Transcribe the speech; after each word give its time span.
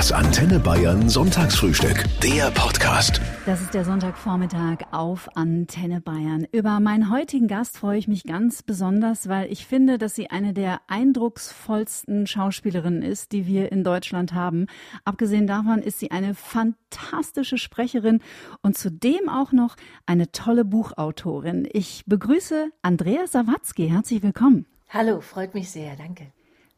Das 0.00 0.12
Antenne 0.12 0.58
Bayern 0.58 1.10
Sonntagsfrühstück. 1.10 2.06
Der 2.22 2.50
Podcast. 2.52 3.20
Das 3.44 3.60
ist 3.60 3.74
der 3.74 3.84
Sonntagvormittag 3.84 4.78
auf 4.92 5.28
Antenne 5.36 6.00
Bayern. 6.00 6.46
Über 6.52 6.80
meinen 6.80 7.10
heutigen 7.10 7.48
Gast 7.48 7.76
freue 7.76 7.98
ich 7.98 8.08
mich 8.08 8.24
ganz 8.24 8.62
besonders, 8.62 9.28
weil 9.28 9.52
ich 9.52 9.66
finde, 9.66 9.98
dass 9.98 10.14
sie 10.14 10.30
eine 10.30 10.54
der 10.54 10.80
eindrucksvollsten 10.86 12.26
Schauspielerinnen 12.26 13.02
ist, 13.02 13.32
die 13.32 13.46
wir 13.46 13.72
in 13.72 13.84
Deutschland 13.84 14.32
haben. 14.32 14.68
Abgesehen 15.04 15.46
davon 15.46 15.80
ist 15.80 15.98
sie 15.98 16.10
eine 16.10 16.34
fantastische 16.34 17.58
Sprecherin 17.58 18.20
und 18.62 18.78
zudem 18.78 19.28
auch 19.28 19.52
noch 19.52 19.76
eine 20.06 20.32
tolle 20.32 20.64
Buchautorin. 20.64 21.68
Ich 21.70 22.04
begrüße 22.06 22.70
Andrea 22.80 23.26
Sawatzki. 23.26 23.90
Herzlich 23.90 24.22
willkommen. 24.22 24.64
Hallo, 24.88 25.20
freut 25.20 25.52
mich 25.52 25.70
sehr, 25.70 25.94
danke. 25.94 26.32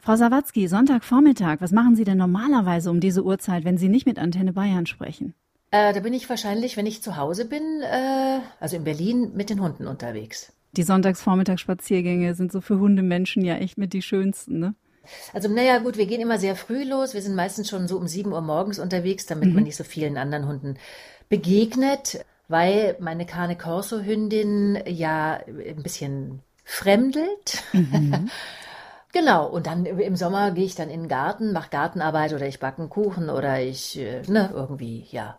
Frau 0.04 0.16
Sawatzki, 0.16 0.66
Sonntagvormittag, 0.66 1.60
was 1.60 1.70
machen 1.70 1.94
Sie 1.94 2.02
denn 2.02 2.18
normalerweise 2.18 2.90
um 2.90 2.98
diese 2.98 3.22
Uhrzeit, 3.22 3.64
wenn 3.64 3.78
Sie 3.78 3.88
nicht 3.88 4.04
mit 4.04 4.18
Antenne 4.18 4.52
Bayern 4.52 4.84
sprechen? 4.84 5.32
Äh, 5.70 5.94
da 5.94 6.00
bin 6.00 6.12
ich 6.12 6.28
wahrscheinlich, 6.28 6.76
wenn 6.76 6.86
ich 6.86 7.04
zu 7.04 7.16
Hause 7.16 7.44
bin, 7.44 7.62
äh, 7.82 8.40
also 8.58 8.74
in 8.74 8.82
Berlin, 8.82 9.30
mit 9.36 9.48
den 9.48 9.62
Hunden 9.62 9.86
unterwegs. 9.86 10.52
Die 10.72 10.82
Sonntagsvormittagsspaziergänge 10.82 12.34
sind 12.34 12.50
so 12.50 12.60
für 12.60 12.80
Hundemenschen 12.80 13.44
ja 13.44 13.54
echt 13.54 13.78
mit 13.78 13.92
die 13.92 14.02
schönsten, 14.02 14.58
ne? 14.58 14.74
Also 15.32 15.48
naja 15.48 15.78
gut, 15.78 15.96
wir 15.96 16.06
gehen 16.06 16.20
immer 16.20 16.40
sehr 16.40 16.56
früh 16.56 16.82
los. 16.82 17.14
Wir 17.14 17.22
sind 17.22 17.36
meistens 17.36 17.68
schon 17.68 17.86
so 17.86 17.96
um 17.96 18.08
sieben 18.08 18.32
Uhr 18.32 18.40
morgens 18.40 18.80
unterwegs, 18.80 19.26
damit 19.26 19.50
mhm. 19.50 19.54
man 19.54 19.64
nicht 19.64 19.76
so 19.76 19.84
vielen 19.84 20.16
anderen 20.16 20.48
Hunden 20.48 20.78
begegnet, 21.28 22.24
weil 22.48 22.96
meine 22.98 23.24
Cane 23.24 23.56
Corso 23.56 24.00
Hündin 24.00 24.82
ja 24.84 25.38
ein 25.46 25.84
bisschen 25.84 26.40
fremdelt. 26.64 27.62
Mhm. 27.72 28.28
Genau, 29.12 29.46
und 29.46 29.66
dann 29.66 29.84
im 29.84 30.16
Sommer 30.16 30.52
gehe 30.52 30.64
ich 30.64 30.74
dann 30.74 30.88
in 30.88 31.02
den 31.02 31.08
Garten, 31.08 31.52
mache 31.52 31.68
Gartenarbeit 31.70 32.32
oder 32.32 32.48
ich 32.48 32.58
backe 32.58 32.80
einen 32.80 32.88
Kuchen 32.88 33.28
oder 33.28 33.60
ich, 33.60 33.98
äh, 33.98 34.22
ne, 34.26 34.50
irgendwie, 34.54 35.06
ja. 35.10 35.38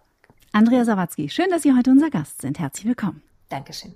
Andrea 0.51 0.85
Sawatzki, 0.85 1.29
schön, 1.29 1.49
dass 1.49 1.63
Sie 1.63 1.73
heute 1.75 1.89
unser 1.89 2.11
Gast 2.11 2.41
sind. 2.41 2.59
Herzlich 2.59 2.85
willkommen. 2.85 3.23
Dankeschön. 3.49 3.95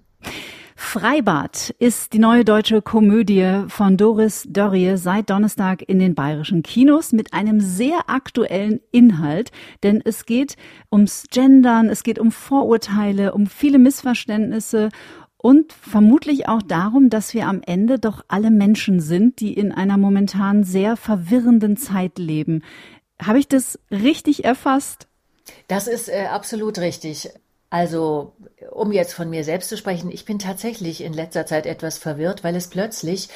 Freibad 0.75 1.75
ist 1.79 2.13
die 2.13 2.19
neue 2.19 2.45
deutsche 2.45 2.81
Komödie 2.81 3.65
von 3.67 3.97
Doris 3.97 4.47
Dörrie 4.47 4.95
seit 4.95 5.29
Donnerstag 5.29 5.81
in 5.87 5.99
den 5.99 6.15
bayerischen 6.15 6.63
Kinos 6.63 7.11
mit 7.11 7.33
einem 7.33 7.59
sehr 7.59 8.09
aktuellen 8.09 8.79
Inhalt, 8.91 9.51
denn 9.83 10.01
es 10.03 10.25
geht 10.25 10.55
ums 10.91 11.25
Gendern, 11.29 11.89
es 11.89 12.03
geht 12.03 12.19
um 12.19 12.31
Vorurteile, 12.31 13.33
um 13.33 13.47
viele 13.47 13.79
Missverständnisse 13.79 14.89
und 15.37 15.71
vermutlich 15.71 16.47
auch 16.47 16.61
darum, 16.61 17.09
dass 17.09 17.33
wir 17.33 17.47
am 17.47 17.61
Ende 17.65 17.99
doch 17.99 18.25
alle 18.27 18.51
Menschen 18.51 18.99
sind, 18.99 19.39
die 19.39 19.53
in 19.53 19.71
einer 19.71 19.97
momentan 19.97 20.63
sehr 20.63 20.97
verwirrenden 20.97 21.77
Zeit 21.77 22.17
leben. 22.17 22.63
Habe 23.21 23.39
ich 23.39 23.47
das 23.47 23.79
richtig 23.91 24.45
erfasst? 24.45 25.07
Das 25.67 25.87
ist 25.87 26.09
äh, 26.09 26.27
absolut 26.29 26.79
richtig. 26.79 27.29
Also, 27.69 28.33
um 28.71 28.91
jetzt 28.91 29.13
von 29.13 29.29
mir 29.29 29.43
selbst 29.43 29.69
zu 29.69 29.77
sprechen, 29.77 30.09
ich 30.11 30.25
bin 30.25 30.39
tatsächlich 30.39 31.01
in 31.01 31.13
letzter 31.13 31.45
Zeit 31.45 31.65
etwas 31.65 31.97
verwirrt, 31.97 32.43
weil 32.43 32.55
es 32.55 32.69
plötzlich 32.69 33.29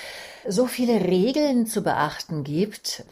so 0.47 0.67
viele 0.67 1.01
Regeln 1.01 1.65
zu 1.65 1.83
beachten 1.83 2.43
gibt. 2.43 3.03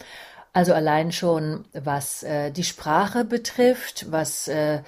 Also 0.53 0.74
allein 0.74 1.12
schon, 1.12 1.66
was 1.74 2.24
äh, 2.24 2.52
die 2.52 2.64
Sprache 2.64 3.26
betrifft, 3.26 4.12
was 4.12 4.48
äh, 4.48 4.81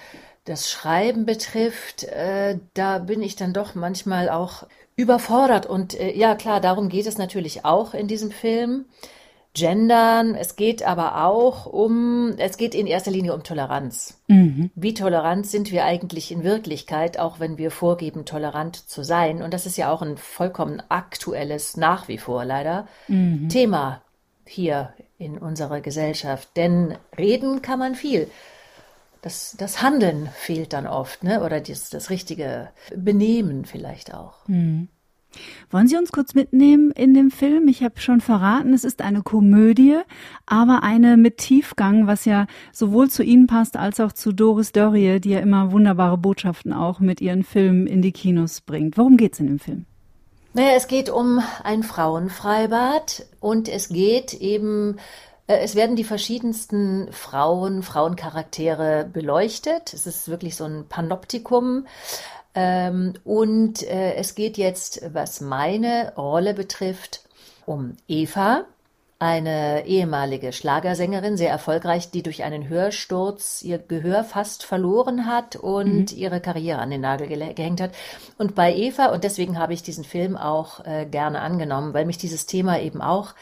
das 0.51 0.69
Schreiben 0.69 1.25
betrifft, 1.25 2.03
äh, 2.03 2.59
da 2.73 2.99
bin 2.99 3.23
ich 3.23 3.35
dann 3.35 3.53
doch 3.53 3.73
manchmal 3.73 4.29
auch 4.29 4.67
überfordert. 4.95 5.65
Und 5.65 5.99
äh, 5.99 6.15
ja, 6.15 6.35
klar, 6.35 6.59
darum 6.59 6.89
geht 6.89 7.07
es 7.07 7.17
natürlich 7.17 7.65
auch 7.65 7.93
in 7.93 8.07
diesem 8.07 8.31
Film. 8.31 8.85
Gendern, 9.53 10.35
es 10.35 10.55
geht 10.55 10.83
aber 10.83 11.25
auch 11.25 11.65
um, 11.65 12.35
es 12.37 12.55
geht 12.55 12.73
in 12.73 12.87
erster 12.87 13.11
Linie 13.11 13.33
um 13.33 13.43
Toleranz. 13.43 14.21
Mhm. 14.27 14.71
Wie 14.75 14.93
tolerant 14.93 15.45
sind 15.45 15.71
wir 15.71 15.83
eigentlich 15.83 16.31
in 16.31 16.43
Wirklichkeit, 16.43 17.19
auch 17.19 17.41
wenn 17.41 17.57
wir 17.57 17.69
vorgeben, 17.69 18.23
tolerant 18.23 18.77
zu 18.77 19.03
sein? 19.03 19.41
Und 19.41 19.53
das 19.53 19.65
ist 19.65 19.77
ja 19.77 19.91
auch 19.91 20.01
ein 20.01 20.15
vollkommen 20.15 20.81
aktuelles, 20.87 21.75
nach 21.75 22.07
wie 22.07 22.17
vor 22.17 22.45
leider, 22.45 22.87
mhm. 23.09 23.49
Thema 23.49 24.01
hier 24.45 24.93
in 25.17 25.37
unserer 25.37 25.81
Gesellschaft. 25.81 26.49
Denn 26.55 26.95
reden 27.17 27.61
kann 27.61 27.79
man 27.79 27.95
viel 27.95 28.29
das, 29.21 29.55
das 29.57 29.81
Handeln 29.81 30.29
fehlt 30.35 30.73
dann 30.73 30.87
oft, 30.87 31.23
ne? 31.23 31.43
Oder 31.43 31.61
das, 31.61 31.89
das 31.89 32.09
richtige 32.09 32.69
Benehmen 32.95 33.65
vielleicht 33.65 34.13
auch. 34.13 34.33
Hm. 34.47 34.87
Wollen 35.69 35.87
Sie 35.87 35.95
uns 35.95 36.11
kurz 36.11 36.33
mitnehmen 36.33 36.91
in 36.91 37.13
dem 37.13 37.31
Film? 37.31 37.69
Ich 37.69 37.83
habe 37.83 37.99
schon 38.01 38.19
verraten, 38.19 38.73
es 38.73 38.83
ist 38.83 39.01
eine 39.01 39.21
Komödie, 39.21 39.97
aber 40.45 40.83
eine 40.83 41.15
mit 41.15 41.37
Tiefgang, 41.37 42.05
was 42.05 42.25
ja 42.25 42.47
sowohl 42.73 43.09
zu 43.09 43.23
Ihnen 43.23 43.47
passt 43.47 43.77
als 43.77 44.01
auch 44.01 44.11
zu 44.11 44.33
Doris 44.33 44.73
Dörrie, 44.73 45.21
die 45.21 45.29
ja 45.29 45.39
immer 45.39 45.71
wunderbare 45.71 46.17
Botschaften 46.17 46.73
auch 46.73 46.99
mit 46.99 47.21
ihren 47.21 47.43
Filmen 47.43 47.87
in 47.87 48.01
die 48.01 48.11
Kinos 48.11 48.59
bringt. 48.59 48.97
Worum 48.97 49.15
geht 49.15 49.33
es 49.33 49.39
in 49.39 49.47
dem 49.47 49.59
Film? 49.59 49.85
Naja, 50.53 50.71
es 50.75 50.87
geht 50.87 51.09
um 51.09 51.41
ein 51.63 51.83
Frauenfreibad 51.83 53.25
und 53.39 53.69
es 53.69 53.87
geht 53.87 54.33
eben 54.33 54.97
es 55.59 55.75
werden 55.75 55.95
die 55.95 56.03
verschiedensten 56.03 57.11
Frauen, 57.11 57.83
Frauencharaktere 57.83 59.09
beleuchtet. 59.11 59.93
Es 59.93 60.07
ist 60.07 60.27
wirklich 60.27 60.55
so 60.55 60.65
ein 60.65 60.85
Panoptikum. 60.87 61.85
Ähm, 62.53 63.13
und 63.23 63.83
äh, 63.83 64.15
es 64.15 64.35
geht 64.35 64.57
jetzt, 64.57 65.01
was 65.13 65.41
meine 65.41 66.13
Rolle 66.15 66.53
betrifft, 66.53 67.21
um 67.65 67.95
Eva, 68.07 68.65
eine 69.21 69.85
ehemalige 69.85 70.51
Schlagersängerin, 70.51 71.37
sehr 71.37 71.51
erfolgreich, 71.51 72.09
die 72.09 72.23
durch 72.23 72.43
einen 72.43 72.67
Hörsturz 72.67 73.61
ihr 73.61 73.77
Gehör 73.77 74.23
fast 74.23 74.63
verloren 74.63 75.27
hat 75.27 75.55
und 75.55 76.11
mhm. 76.11 76.17
ihre 76.17 76.41
Karriere 76.41 76.79
an 76.79 76.89
den 76.89 77.01
Nagel 77.01 77.27
gehängt 77.53 77.81
hat. 77.81 77.91
Und 78.39 78.55
bei 78.55 78.75
Eva, 78.75 79.07
und 79.07 79.23
deswegen 79.23 79.59
habe 79.59 79.73
ich 79.73 79.83
diesen 79.83 80.03
Film 80.03 80.35
auch 80.35 80.83
äh, 80.85 81.05
gerne 81.05 81.41
angenommen, 81.41 81.93
weil 81.93 82.05
mich 82.05 82.17
dieses 82.17 82.47
Thema 82.47 82.79
eben 82.79 82.99
auch 82.99 83.35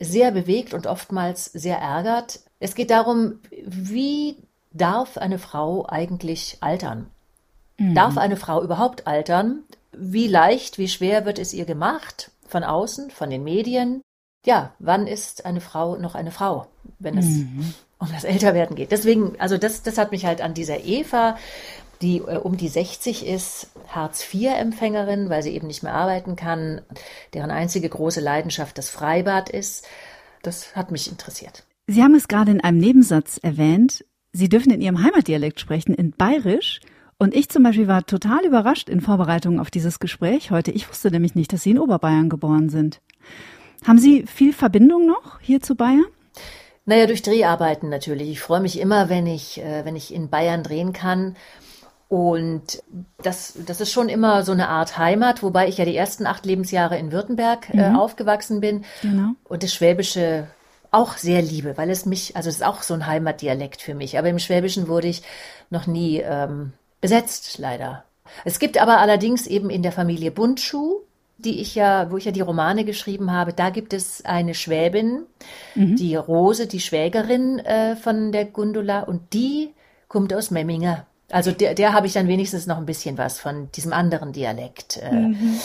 sehr 0.00 0.32
bewegt 0.32 0.74
und 0.74 0.86
oftmals 0.86 1.44
sehr 1.46 1.78
ärgert. 1.78 2.40
Es 2.58 2.74
geht 2.74 2.90
darum, 2.90 3.40
wie 3.64 4.36
darf 4.72 5.18
eine 5.18 5.38
Frau 5.38 5.86
eigentlich 5.88 6.58
altern? 6.60 7.08
Mhm. 7.78 7.94
Darf 7.94 8.16
eine 8.16 8.36
Frau 8.36 8.62
überhaupt 8.62 9.06
altern? 9.06 9.64
Wie 9.92 10.26
leicht, 10.26 10.78
wie 10.78 10.88
schwer 10.88 11.26
wird 11.26 11.38
es 11.38 11.52
ihr 11.52 11.66
gemacht? 11.66 12.30
Von 12.46 12.64
außen, 12.64 13.10
von 13.10 13.30
den 13.30 13.44
Medien? 13.44 14.02
Ja, 14.44 14.72
wann 14.78 15.06
ist 15.06 15.44
eine 15.44 15.60
Frau 15.60 15.96
noch 15.96 16.14
eine 16.14 16.30
Frau, 16.30 16.66
wenn 16.98 17.18
es 17.18 17.26
mhm. 17.26 17.74
um 17.98 18.08
das 18.12 18.24
Älterwerden 18.24 18.76
geht? 18.76 18.92
Deswegen, 18.92 19.38
also 19.38 19.58
das, 19.58 19.82
das 19.82 19.98
hat 19.98 20.12
mich 20.12 20.24
halt 20.24 20.40
an 20.40 20.54
dieser 20.54 20.82
Eva 20.84 21.36
die 22.02 22.18
äh, 22.18 22.38
um 22.38 22.56
die 22.56 22.68
60 22.68 23.26
ist, 23.26 23.70
Hartz-IV-Empfängerin, 23.88 25.28
weil 25.28 25.42
sie 25.42 25.50
eben 25.50 25.66
nicht 25.66 25.82
mehr 25.82 25.94
arbeiten 25.94 26.36
kann, 26.36 26.80
deren 27.34 27.50
einzige 27.50 27.88
große 27.88 28.20
Leidenschaft 28.20 28.78
das 28.78 28.90
Freibad 28.90 29.50
ist. 29.50 29.86
Das 30.42 30.74
hat 30.74 30.90
mich 30.90 31.10
interessiert. 31.10 31.64
Sie 31.86 32.02
haben 32.02 32.14
es 32.14 32.28
gerade 32.28 32.52
in 32.52 32.60
einem 32.60 32.78
Nebensatz 32.78 33.38
erwähnt. 33.38 34.04
Sie 34.32 34.48
dürfen 34.48 34.72
in 34.72 34.80
Ihrem 34.80 35.02
Heimatdialekt 35.02 35.60
sprechen, 35.60 35.94
in 35.94 36.12
Bayerisch. 36.12 36.80
Und 37.18 37.34
ich 37.34 37.48
zum 37.48 37.64
Beispiel 37.64 37.88
war 37.88 38.06
total 38.06 38.44
überrascht 38.46 38.88
in 38.88 39.00
Vorbereitung 39.00 39.60
auf 39.60 39.70
dieses 39.70 39.98
Gespräch 39.98 40.50
heute. 40.50 40.70
Ich 40.70 40.88
wusste 40.88 41.10
nämlich 41.10 41.34
nicht, 41.34 41.52
dass 41.52 41.62
Sie 41.62 41.72
in 41.72 41.78
Oberbayern 41.78 42.30
geboren 42.30 42.70
sind. 42.70 43.00
Haben 43.86 43.98
Sie 43.98 44.24
viel 44.26 44.52
Verbindung 44.52 45.06
noch 45.06 45.40
hier 45.40 45.60
zu 45.60 45.74
Bayern? 45.74 46.06
Naja, 46.86 47.06
durch 47.06 47.22
Dreharbeiten 47.22 47.88
natürlich. 47.88 48.30
Ich 48.30 48.40
freue 48.40 48.60
mich 48.60 48.80
immer, 48.80 49.08
wenn 49.08 49.26
ich, 49.26 49.60
äh, 49.60 49.84
wenn 49.84 49.96
ich 49.96 50.14
in 50.14 50.30
Bayern 50.30 50.62
drehen 50.62 50.92
kann. 50.92 51.36
Und 52.10 52.82
das, 53.22 53.54
das 53.66 53.80
ist 53.80 53.92
schon 53.92 54.08
immer 54.08 54.42
so 54.42 54.50
eine 54.50 54.68
Art 54.68 54.98
Heimat, 54.98 55.44
wobei 55.44 55.68
ich 55.68 55.78
ja 55.78 55.84
die 55.84 55.96
ersten 55.96 56.26
acht 56.26 56.44
Lebensjahre 56.44 56.98
in 56.98 57.12
Württemberg 57.12 57.72
äh, 57.72 57.88
mhm. 57.88 57.96
aufgewachsen 57.96 58.60
bin 58.60 58.84
genau. 59.00 59.34
und 59.44 59.62
das 59.62 59.72
Schwäbische 59.72 60.48
auch 60.90 61.16
sehr 61.16 61.40
liebe, 61.40 61.78
weil 61.78 61.88
es 61.88 62.06
mich, 62.06 62.34
also 62.34 62.48
es 62.48 62.56
ist 62.56 62.64
auch 62.64 62.82
so 62.82 62.94
ein 62.94 63.06
Heimatdialekt 63.06 63.80
für 63.80 63.94
mich. 63.94 64.18
Aber 64.18 64.28
im 64.28 64.40
Schwäbischen 64.40 64.88
wurde 64.88 65.06
ich 65.06 65.22
noch 65.70 65.86
nie 65.86 66.18
ähm, 66.18 66.72
besetzt, 67.00 67.58
leider. 67.58 68.02
Es 68.44 68.58
gibt 68.58 68.76
aber 68.82 68.98
allerdings 68.98 69.46
eben 69.46 69.70
in 69.70 69.84
der 69.84 69.92
Familie 69.92 70.32
Bundschuh, 70.32 71.02
die 71.38 71.60
ich 71.60 71.76
ja, 71.76 72.10
wo 72.10 72.16
ich 72.16 72.24
ja 72.24 72.32
die 72.32 72.40
Romane 72.40 72.84
geschrieben 72.84 73.30
habe, 73.30 73.52
da 73.52 73.70
gibt 73.70 73.92
es 73.92 74.24
eine 74.24 74.54
Schwäbin, 74.54 75.26
mhm. 75.76 75.94
die 75.94 76.16
Rose, 76.16 76.66
die 76.66 76.80
Schwägerin 76.80 77.60
äh, 77.60 77.94
von 77.94 78.32
der 78.32 78.46
Gundula, 78.46 79.02
und 79.02 79.32
die 79.32 79.70
kommt 80.08 80.34
aus 80.34 80.50
Memminger. 80.50 81.06
Also 81.30 81.52
der, 81.52 81.74
der 81.74 81.92
habe 81.92 82.06
ich 82.06 82.12
dann 82.12 82.28
wenigstens 82.28 82.66
noch 82.66 82.78
ein 82.78 82.86
bisschen 82.86 83.18
was 83.18 83.38
von 83.38 83.70
diesem 83.72 83.92
anderen 83.92 84.32
Dialekt 84.32 84.98
äh, 84.98 85.12
mhm. 85.12 85.58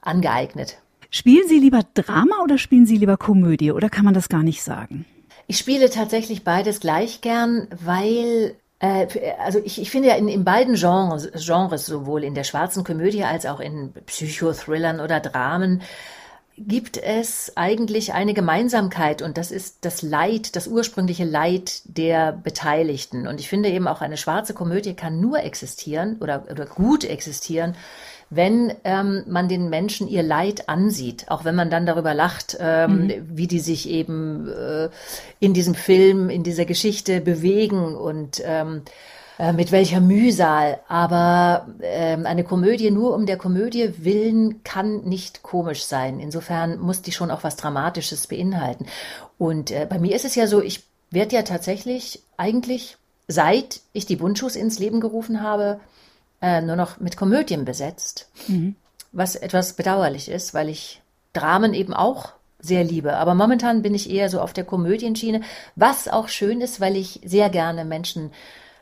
angeeignet. 0.00 0.78
Spielen 1.10 1.46
Sie 1.46 1.58
lieber 1.58 1.82
Drama 1.94 2.42
oder 2.42 2.58
spielen 2.58 2.86
Sie 2.86 2.96
lieber 2.96 3.16
Komödie 3.16 3.72
oder 3.72 3.90
kann 3.90 4.04
man 4.04 4.14
das 4.14 4.28
gar 4.28 4.42
nicht 4.42 4.62
sagen? 4.62 5.04
Ich 5.46 5.58
spiele 5.58 5.90
tatsächlich 5.90 6.44
beides 6.44 6.80
gleich 6.80 7.20
gern, 7.20 7.68
weil 7.84 8.54
äh, 8.78 9.06
also 9.38 9.60
ich, 9.64 9.80
ich 9.80 9.90
finde 9.90 10.08
ja 10.08 10.14
in, 10.16 10.28
in 10.28 10.44
beiden 10.44 10.74
Genres, 10.74 11.30
Genres, 11.34 11.86
sowohl 11.86 12.24
in 12.24 12.34
der 12.34 12.44
schwarzen 12.44 12.84
Komödie 12.84 13.24
als 13.24 13.46
auch 13.46 13.60
in 13.60 13.92
Psychothrillern 14.06 15.00
oder 15.00 15.20
Dramen, 15.20 15.82
gibt 16.58 16.98
es 16.98 17.52
eigentlich 17.56 18.12
eine 18.12 18.34
Gemeinsamkeit 18.34 19.22
und 19.22 19.38
das 19.38 19.50
ist 19.50 19.78
das 19.84 20.02
Leid, 20.02 20.54
das 20.54 20.68
ursprüngliche 20.68 21.24
Leid 21.24 21.82
der 21.84 22.32
Beteiligten. 22.32 23.26
Und 23.26 23.40
ich 23.40 23.48
finde 23.48 23.70
eben 23.70 23.88
auch 23.88 24.02
eine 24.02 24.18
schwarze 24.18 24.52
Komödie 24.52 24.94
kann 24.94 25.20
nur 25.20 25.40
existieren 25.40 26.16
oder, 26.20 26.44
oder 26.50 26.66
gut 26.66 27.04
existieren, 27.04 27.74
wenn 28.28 28.74
ähm, 28.84 29.24
man 29.26 29.48
den 29.48 29.68
Menschen 29.68 30.08
ihr 30.08 30.22
Leid 30.22 30.68
ansieht, 30.68 31.26
auch 31.28 31.44
wenn 31.44 31.54
man 31.54 31.68
dann 31.68 31.84
darüber 31.84 32.14
lacht, 32.14 32.56
ähm, 32.60 33.06
mhm. 33.06 33.12
wie 33.28 33.46
die 33.46 33.60
sich 33.60 33.88
eben 33.88 34.48
äh, 34.48 34.88
in 35.38 35.52
diesem 35.52 35.74
Film, 35.74 36.30
in 36.30 36.42
dieser 36.42 36.64
Geschichte 36.64 37.20
bewegen 37.20 37.94
und 37.94 38.42
ähm, 38.44 38.82
äh, 39.38 39.52
mit 39.52 39.72
welcher 39.72 40.00
Mühsal. 40.00 40.80
Aber 40.88 41.66
ähm, 41.82 42.26
eine 42.26 42.44
Komödie 42.44 42.90
nur 42.90 43.14
um 43.14 43.26
der 43.26 43.36
Komödie 43.36 43.92
willen 43.98 44.62
kann 44.64 45.02
nicht 45.04 45.42
komisch 45.42 45.84
sein. 45.84 46.20
Insofern 46.20 46.78
muss 46.78 47.02
die 47.02 47.12
schon 47.12 47.30
auch 47.30 47.44
was 47.44 47.56
Dramatisches 47.56 48.26
beinhalten. 48.26 48.86
Und 49.38 49.70
äh, 49.70 49.86
bei 49.88 49.98
mir 49.98 50.14
ist 50.14 50.24
es 50.24 50.34
ja 50.34 50.46
so, 50.46 50.60
ich 50.60 50.84
werde 51.10 51.36
ja 51.36 51.42
tatsächlich 51.42 52.22
eigentlich, 52.36 52.96
seit 53.28 53.80
ich 53.92 54.06
die 54.06 54.16
Bundschuss 54.16 54.56
ins 54.56 54.78
Leben 54.78 55.00
gerufen 55.00 55.42
habe, 55.42 55.80
äh, 56.40 56.60
nur 56.60 56.76
noch 56.76 57.00
mit 57.00 57.16
Komödien 57.16 57.64
besetzt. 57.64 58.28
Mhm. 58.48 58.76
Was 59.12 59.36
etwas 59.36 59.74
bedauerlich 59.74 60.28
ist, 60.28 60.54
weil 60.54 60.68
ich 60.68 61.02
Dramen 61.32 61.74
eben 61.74 61.94
auch 61.94 62.32
sehr 62.58 62.84
liebe. 62.84 63.16
Aber 63.16 63.34
momentan 63.34 63.82
bin 63.82 63.94
ich 63.94 64.10
eher 64.10 64.28
so 64.28 64.40
auf 64.40 64.52
der 64.52 64.64
Komödienschiene, 64.64 65.42
was 65.76 66.08
auch 66.08 66.28
schön 66.28 66.60
ist, 66.60 66.80
weil 66.80 66.96
ich 66.96 67.20
sehr 67.24 67.50
gerne 67.50 67.84
Menschen 67.84 68.30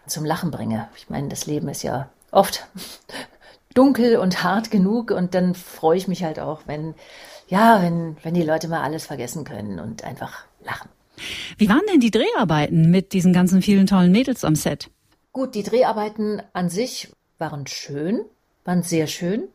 zum 0.06 0.25
Lachen 0.25 0.50
bringe. 0.50 0.88
Ich 0.97 1.11
meine, 1.11 1.29
das 1.29 1.47
Leben 1.47 1.69
ist 1.69 1.82
ja 1.82 2.08
oft 2.31 2.67
dunkel 3.75 4.17
und 4.17 4.43
hart 4.43 4.70
genug 4.70 5.11
und 5.11 5.35
dann 5.35 5.55
freue 5.55 5.97
ich 5.97 6.08
mich 6.08 6.25
halt 6.25 6.41
auch, 6.41 6.62
wenn, 6.67 6.94
ja, 7.49 7.82
wenn, 7.82 8.17
wenn 8.23 8.35
die 8.35 8.43
Leute 8.43 8.69
mal 8.69 8.82
alles 8.82 9.06
vergessen 9.06 9.44
können 9.44 9.79
und 9.79 10.05
einfach 10.05 10.44
lachen. 10.64 10.88
Wie 11.58 11.69
waren 11.69 11.82
denn 11.91 12.00
die 12.00 12.11
Dreharbeiten 12.11 12.91
mit 12.91 13.12
diesen 13.12 13.32
ganzen 13.32 13.62
vielen 13.62 13.87
tollen 13.87 14.12
Mädels 14.12 14.44
am 14.44 14.56
Set? 14.56 14.91
Gut, 15.32 15.55
die 15.55 15.62
Dreharbeiten 15.62 16.43
an 16.52 16.70
sich 16.70 17.12
waren 17.38 17.67
schön, 17.67 18.25
waren 18.64 18.82
sehr 18.82 19.06
schön. 19.06 19.49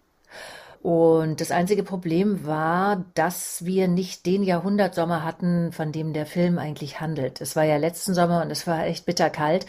Und 0.82 1.42
das 1.42 1.50
einzige 1.50 1.82
Problem 1.82 2.46
war, 2.46 3.06
dass 3.16 3.66
wir 3.66 3.88
nicht 3.88 4.28
den 4.28 4.44
Jahrhundertsommer 4.44 5.24
hatten, 5.24 5.72
von 5.72 5.92
dem 5.92 6.14
der 6.14 6.28
Film 6.28 6.60
eigentlich 6.60 7.02
handelt. 7.02 7.42
Es 7.42 7.56
war 7.56 7.64
ja 7.64 7.78
letzten 7.78 8.14
Sommer 8.14 8.44
und 8.44 8.52
es 8.52 8.68
war 8.68 8.86
echt 8.86 9.06
bitterkalt. 9.08 9.66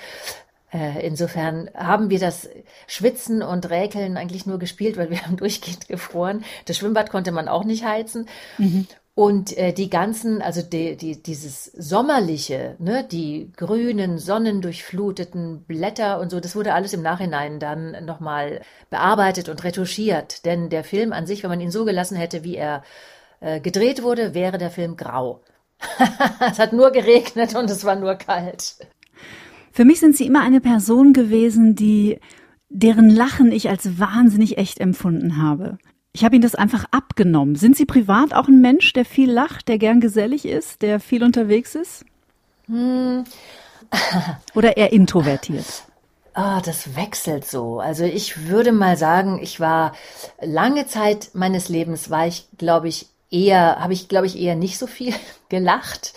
Äh, 0.76 1.06
insofern 1.06 1.70
haben 1.74 2.10
wir 2.10 2.18
das 2.18 2.50
Schwitzen 2.86 3.42
und 3.42 3.70
Räkeln 3.70 4.18
eigentlich 4.18 4.44
nur 4.44 4.58
gespielt, 4.58 4.96
weil 4.98 5.10
wir 5.10 5.22
haben 5.24 5.36
durchgehend 5.36 5.88
gefroren. 5.88 6.44
Das 6.66 6.76
Schwimmbad 6.76 7.10
konnte 7.10 7.32
man 7.32 7.48
auch 7.48 7.64
nicht 7.64 7.84
heizen. 7.84 8.28
Mhm. 8.58 8.86
Und 9.14 9.56
äh, 9.56 9.72
die 9.72 9.88
ganzen, 9.88 10.42
also 10.42 10.60
die, 10.60 10.94
die, 10.98 11.22
dieses 11.22 11.64
sommerliche, 11.64 12.76
ne, 12.78 13.02
die 13.10 13.50
grünen, 13.56 14.18
sonnendurchfluteten 14.18 15.64
Blätter 15.64 16.20
und 16.20 16.28
so, 16.28 16.38
das 16.38 16.54
wurde 16.54 16.74
alles 16.74 16.92
im 16.92 17.00
Nachhinein 17.00 17.58
dann 17.58 18.04
nochmal 18.04 18.60
bearbeitet 18.90 19.48
und 19.48 19.64
retuschiert. 19.64 20.44
Denn 20.44 20.68
der 20.68 20.84
Film 20.84 21.14
an 21.14 21.26
sich, 21.26 21.42
wenn 21.42 21.50
man 21.50 21.62
ihn 21.62 21.70
so 21.70 21.86
gelassen 21.86 22.18
hätte, 22.18 22.44
wie 22.44 22.56
er 22.56 22.82
äh, 23.40 23.60
gedreht 23.60 24.02
wurde, 24.02 24.34
wäre 24.34 24.58
der 24.58 24.70
Film 24.70 24.98
grau. 24.98 25.40
es 26.50 26.58
hat 26.58 26.74
nur 26.74 26.90
geregnet 26.90 27.54
und 27.54 27.70
es 27.70 27.84
war 27.84 27.96
nur 27.96 28.16
kalt. 28.16 28.76
Für 29.76 29.84
mich 29.84 30.00
sind 30.00 30.16
Sie 30.16 30.24
immer 30.24 30.40
eine 30.40 30.62
Person 30.62 31.12
gewesen, 31.12 31.74
die 31.74 32.18
deren 32.70 33.10
Lachen 33.10 33.52
ich 33.52 33.68
als 33.68 33.98
wahnsinnig 33.98 34.56
echt 34.56 34.80
empfunden 34.80 35.36
habe. 35.36 35.76
Ich 36.14 36.24
habe 36.24 36.34
Ihnen 36.34 36.42
das 36.42 36.54
einfach 36.54 36.86
abgenommen. 36.92 37.56
Sind 37.56 37.76
Sie 37.76 37.84
privat 37.84 38.32
auch 38.32 38.48
ein 38.48 38.62
Mensch, 38.62 38.94
der 38.94 39.04
viel 39.04 39.30
lacht, 39.30 39.68
der 39.68 39.76
gern 39.76 40.00
gesellig 40.00 40.46
ist, 40.46 40.80
der 40.80 40.98
viel 40.98 41.22
unterwegs 41.22 41.74
ist? 41.74 42.06
Hm. 42.68 43.24
Oder 44.54 44.78
eher 44.78 44.94
introvertiert? 44.94 45.84
Ah, 46.32 46.62
das 46.62 46.96
wechselt 46.96 47.44
so. 47.44 47.78
Also 47.78 48.04
ich 48.04 48.48
würde 48.48 48.72
mal 48.72 48.96
sagen, 48.96 49.40
ich 49.42 49.60
war 49.60 49.92
lange 50.40 50.86
Zeit 50.86 51.32
meines 51.34 51.68
Lebens 51.68 52.08
war 52.08 52.26
ich, 52.26 52.48
glaube 52.56 52.88
ich, 52.88 53.08
eher, 53.30 53.78
habe 53.78 53.92
ich, 53.92 54.08
glaube 54.08 54.24
ich, 54.24 54.38
eher 54.38 54.56
nicht 54.56 54.78
so 54.78 54.86
viel 54.86 55.12
gelacht, 55.50 56.14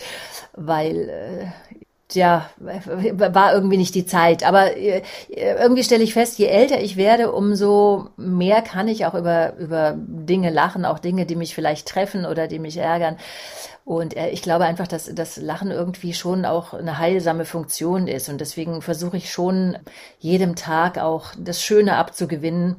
weil 0.54 1.10
äh, 1.10 1.76
ja, 2.14 2.50
war 2.58 3.54
irgendwie 3.54 3.76
nicht 3.76 3.94
die 3.94 4.06
Zeit. 4.06 4.44
Aber 4.44 4.76
äh, 4.76 5.02
irgendwie 5.28 5.84
stelle 5.84 6.04
ich 6.04 6.14
fest, 6.14 6.38
je 6.38 6.46
älter 6.46 6.80
ich 6.80 6.96
werde, 6.96 7.32
umso 7.32 8.08
mehr 8.16 8.62
kann 8.62 8.88
ich 8.88 9.06
auch 9.06 9.14
über, 9.14 9.56
über 9.56 9.94
Dinge 9.96 10.50
lachen, 10.50 10.84
auch 10.84 10.98
Dinge, 10.98 11.26
die 11.26 11.36
mich 11.36 11.54
vielleicht 11.54 11.88
treffen 11.88 12.26
oder 12.26 12.46
die 12.46 12.58
mich 12.58 12.76
ärgern. 12.76 13.16
Und 13.84 14.16
äh, 14.16 14.28
ich 14.30 14.42
glaube 14.42 14.64
einfach, 14.64 14.86
dass 14.86 15.12
das 15.12 15.36
Lachen 15.36 15.70
irgendwie 15.70 16.14
schon 16.14 16.44
auch 16.44 16.74
eine 16.74 16.98
heilsame 16.98 17.44
Funktion 17.44 18.06
ist. 18.06 18.28
Und 18.28 18.40
deswegen 18.40 18.82
versuche 18.82 19.16
ich 19.16 19.32
schon 19.32 19.78
jedem 20.18 20.54
Tag 20.54 20.98
auch 20.98 21.32
das 21.38 21.62
Schöne 21.62 21.96
abzugewinnen. 21.96 22.76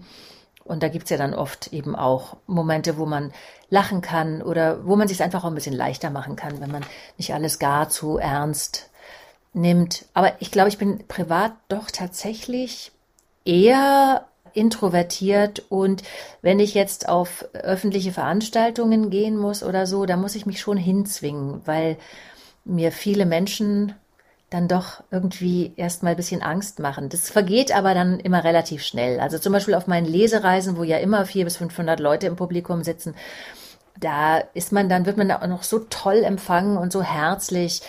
Und 0.64 0.84
da 0.84 0.88
gibt's 0.88 1.10
ja 1.10 1.18
dann 1.18 1.34
oft 1.34 1.74
eben 1.74 1.96
auch 1.96 2.38
Momente, 2.48 2.98
wo 2.98 3.06
man 3.06 3.34
lachen 3.70 4.02
kann 4.02 4.42
oder 4.42 4.86
wo 4.86 4.96
man 4.96 5.08
sich 5.08 5.24
einfach 5.24 5.44
auch 5.44 5.48
ein 5.48 5.56
bisschen 5.56 5.76
leichter 5.76 6.12
machen 6.12 6.36
kann, 6.36 6.62
wenn 6.62 6.72
man 6.72 6.86
nicht 7.18 7.34
alles 7.34 7.58
gar 7.58 7.90
zu 7.90 8.18
ernst 8.18 8.91
nimmt. 9.54 10.06
Aber 10.14 10.34
ich 10.40 10.52
glaube, 10.52 10.70
ich 10.70 10.78
bin 10.78 11.06
privat 11.08 11.54
doch 11.68 11.92
tatsächlich 11.92 12.92
eher 13.46 14.26
introvertiert 14.54 15.64
und 15.70 16.04
wenn 16.42 16.60
ich 16.60 16.74
jetzt 16.74 17.08
auf 17.08 17.46
öffentliche 17.54 18.12
Veranstaltungen 18.12 19.10
gehen 19.10 19.38
muss 19.38 19.64
oder 19.64 19.88
so, 19.88 20.06
da 20.06 20.18
muss 20.18 20.36
ich 20.36 20.46
mich 20.46 20.60
schon 20.60 20.78
hinzwingen, 20.78 21.62
weil 21.66 21.98
mir 22.66 22.92
viele 22.92 23.26
Menschen 23.26 23.96
dann 24.50 24.68
doch 24.68 25.02
irgendwie 25.12 25.72
erstmal 25.78 26.12
ein 26.12 26.18
bisschen 26.18 26.42
Angst 26.42 26.80
machen. 26.80 27.08
Das 27.08 27.30
vergeht 27.30 27.74
aber 27.74 27.94
dann 27.94 28.20
immer 28.20 28.44
relativ 28.44 28.84
schnell. 28.84 29.22
Also 29.22 29.40
zum 29.40 29.54
Beispiel 29.54 29.76
auf 29.76 29.88
meinen 29.88 30.06
Lesereisen, 30.06 30.76
wo 30.78 30.84
ja 30.84 30.98
immer 30.98 31.26
vier 31.26 31.46
bis 31.46 31.56
500 31.56 32.02
Leute 32.02 32.28
im 32.28 32.36
Publikum 32.36 32.84
sitzen, 32.84 33.16
da 33.98 34.40
ist 34.54 34.74
man 34.74 34.90
dann, 34.90 35.06
wird 35.06 35.16
man 35.16 35.32
auch 35.32 35.48
noch 35.48 35.64
so 35.64 35.80
toll 35.80 36.24
empfangen 36.24 36.78
und 36.78 36.92
so 36.92 37.02
herzlich 37.02 37.82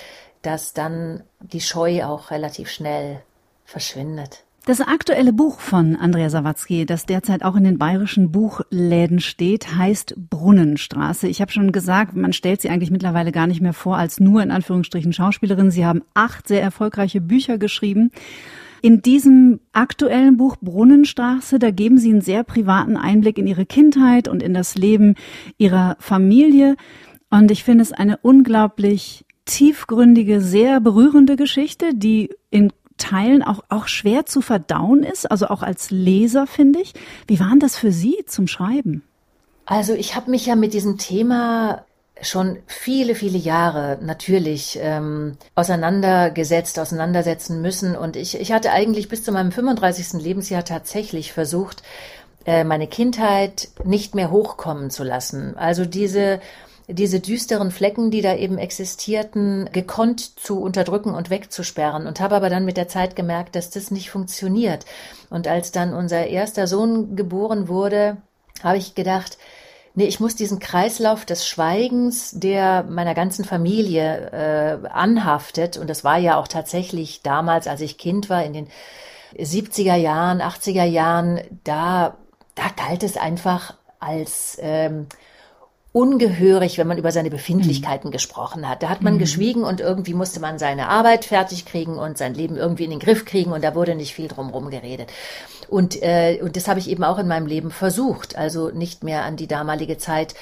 dass 0.42 0.74
dann 0.74 1.22
die 1.40 1.60
Scheu 1.60 2.04
auch 2.04 2.30
relativ 2.30 2.68
schnell 2.68 3.22
verschwindet. 3.64 4.44
Das 4.64 4.80
aktuelle 4.80 5.32
Buch 5.32 5.58
von 5.58 5.96
Andrea 5.96 6.30
Sawatzki, 6.30 6.86
das 6.86 7.04
derzeit 7.04 7.44
auch 7.44 7.56
in 7.56 7.64
den 7.64 7.78
bayerischen 7.78 8.30
Buchläden 8.30 9.18
steht, 9.18 9.74
heißt 9.74 10.14
Brunnenstraße. 10.30 11.26
Ich 11.26 11.40
habe 11.40 11.50
schon 11.50 11.72
gesagt, 11.72 12.14
man 12.14 12.32
stellt 12.32 12.60
sie 12.60 12.70
eigentlich 12.70 12.92
mittlerweile 12.92 13.32
gar 13.32 13.48
nicht 13.48 13.60
mehr 13.60 13.72
vor 13.72 13.96
als 13.96 14.20
nur 14.20 14.40
in 14.40 14.52
Anführungsstrichen 14.52 15.12
Schauspielerin. 15.12 15.72
Sie 15.72 15.84
haben 15.84 16.02
acht 16.14 16.46
sehr 16.46 16.62
erfolgreiche 16.62 17.20
Bücher 17.20 17.58
geschrieben. 17.58 18.12
In 18.82 19.02
diesem 19.02 19.58
aktuellen 19.72 20.36
Buch 20.36 20.56
Brunnenstraße, 20.60 21.58
da 21.58 21.72
geben 21.72 21.98
Sie 21.98 22.10
einen 22.10 22.20
sehr 22.20 22.44
privaten 22.44 22.96
Einblick 22.96 23.38
in 23.38 23.48
Ihre 23.48 23.66
Kindheit 23.66 24.28
und 24.28 24.44
in 24.44 24.54
das 24.54 24.76
Leben 24.76 25.16
Ihrer 25.58 25.96
Familie. 25.98 26.76
Und 27.30 27.50
ich 27.50 27.64
finde 27.64 27.82
es 27.82 27.92
eine 27.92 28.18
unglaublich 28.18 29.24
tiefgründige, 29.44 30.40
sehr 30.40 30.80
berührende 30.80 31.36
Geschichte, 31.36 31.94
die 31.94 32.30
in 32.50 32.72
Teilen 32.96 33.42
auch, 33.42 33.60
auch 33.68 33.88
schwer 33.88 34.26
zu 34.26 34.40
verdauen 34.40 35.02
ist, 35.02 35.30
also 35.30 35.48
auch 35.48 35.62
als 35.62 35.90
Leser, 35.90 36.46
finde 36.46 36.80
ich. 36.80 36.92
Wie 37.26 37.40
waren 37.40 37.58
das 37.58 37.76
für 37.76 37.90
Sie 37.90 38.24
zum 38.26 38.46
Schreiben? 38.46 39.02
Also 39.66 39.94
ich 39.94 40.14
habe 40.14 40.30
mich 40.30 40.46
ja 40.46 40.56
mit 40.56 40.72
diesem 40.74 40.98
Thema 40.98 41.84
schon 42.20 42.58
viele, 42.66 43.14
viele 43.14 43.38
Jahre 43.38 43.98
natürlich 44.00 44.78
ähm, 44.80 45.36
auseinandergesetzt, 45.54 46.78
auseinandersetzen 46.78 47.60
müssen. 47.60 47.96
Und 47.96 48.16
ich, 48.16 48.38
ich 48.40 48.52
hatte 48.52 48.70
eigentlich 48.70 49.08
bis 49.08 49.24
zu 49.24 49.32
meinem 49.32 49.50
35. 49.50 50.22
Lebensjahr 50.22 50.64
tatsächlich 50.64 51.32
versucht, 51.32 51.82
äh, 52.46 52.64
meine 52.64 52.86
Kindheit 52.86 53.68
nicht 53.84 54.14
mehr 54.14 54.30
hochkommen 54.30 54.90
zu 54.90 55.02
lassen. 55.02 55.56
Also 55.56 55.84
diese 55.84 56.40
diese 56.92 57.20
düsteren 57.20 57.70
Flecken, 57.70 58.10
die 58.10 58.22
da 58.22 58.34
eben 58.34 58.58
existierten, 58.58 59.68
gekonnt 59.72 60.38
zu 60.38 60.60
unterdrücken 60.60 61.14
und 61.14 61.30
wegzusperren 61.30 62.06
und 62.06 62.20
habe 62.20 62.36
aber 62.36 62.50
dann 62.50 62.64
mit 62.64 62.76
der 62.76 62.88
Zeit 62.88 63.16
gemerkt, 63.16 63.56
dass 63.56 63.70
das 63.70 63.90
nicht 63.90 64.10
funktioniert. 64.10 64.84
Und 65.30 65.48
als 65.48 65.72
dann 65.72 65.94
unser 65.94 66.26
erster 66.26 66.66
Sohn 66.66 67.16
geboren 67.16 67.68
wurde, 67.68 68.16
habe 68.62 68.78
ich 68.78 68.94
gedacht, 68.94 69.38
nee, 69.94 70.04
ich 70.04 70.20
muss 70.20 70.36
diesen 70.36 70.58
Kreislauf 70.58 71.24
des 71.24 71.46
Schweigens, 71.46 72.32
der 72.32 72.84
meiner 72.84 73.14
ganzen 73.14 73.44
Familie 73.44 74.82
äh, 74.82 74.88
anhaftet, 74.88 75.76
und 75.76 75.88
das 75.88 76.04
war 76.04 76.18
ja 76.18 76.36
auch 76.36 76.48
tatsächlich 76.48 77.22
damals, 77.22 77.66
als 77.66 77.80
ich 77.80 77.98
Kind 77.98 78.30
war, 78.30 78.44
in 78.44 78.52
den 78.52 78.68
70er 79.36 79.96
Jahren, 79.96 80.40
80er 80.40 80.84
Jahren, 80.84 81.40
da, 81.64 82.16
da 82.54 82.64
galt 82.76 83.02
es 83.02 83.16
einfach 83.16 83.74
als 83.98 84.58
ähm, 84.60 85.06
ungehörig, 85.92 86.78
wenn 86.78 86.86
man 86.86 86.96
über 86.96 87.12
seine 87.12 87.30
Befindlichkeiten 87.30 88.08
mhm. 88.08 88.12
gesprochen 88.12 88.68
hat. 88.68 88.82
Da 88.82 88.88
hat 88.88 89.02
man 89.02 89.14
mhm. 89.14 89.18
geschwiegen 89.18 89.62
und 89.62 89.80
irgendwie 89.80 90.14
musste 90.14 90.40
man 90.40 90.58
seine 90.58 90.88
Arbeit 90.88 91.26
fertig 91.26 91.66
kriegen 91.66 91.98
und 91.98 92.16
sein 92.16 92.34
Leben 92.34 92.56
irgendwie 92.56 92.84
in 92.84 92.90
den 92.90 92.98
Griff 92.98 93.26
kriegen 93.26 93.52
und 93.52 93.62
da 93.62 93.74
wurde 93.74 93.94
nicht 93.94 94.14
viel 94.14 94.28
drumherum 94.28 94.70
geredet. 94.70 95.12
Und, 95.68 96.02
äh, 96.02 96.40
und 96.42 96.56
das 96.56 96.66
habe 96.66 96.80
ich 96.80 96.88
eben 96.88 97.04
auch 97.04 97.18
in 97.18 97.28
meinem 97.28 97.46
Leben 97.46 97.70
versucht, 97.70 98.36
also 98.36 98.70
nicht 98.70 99.04
mehr 99.04 99.24
an 99.24 99.36
die 99.36 99.46
damalige 99.46 99.98
Zeit 99.98 100.34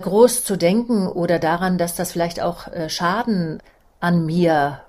groß 0.00 0.44
zu 0.44 0.56
denken 0.56 1.08
oder 1.08 1.38
daran, 1.38 1.78
dass 1.78 1.96
das 1.96 2.12
vielleicht 2.12 2.40
auch 2.40 2.68
äh, 2.68 2.88
Schaden 2.88 3.60
an 4.00 4.26
mir 4.26 4.80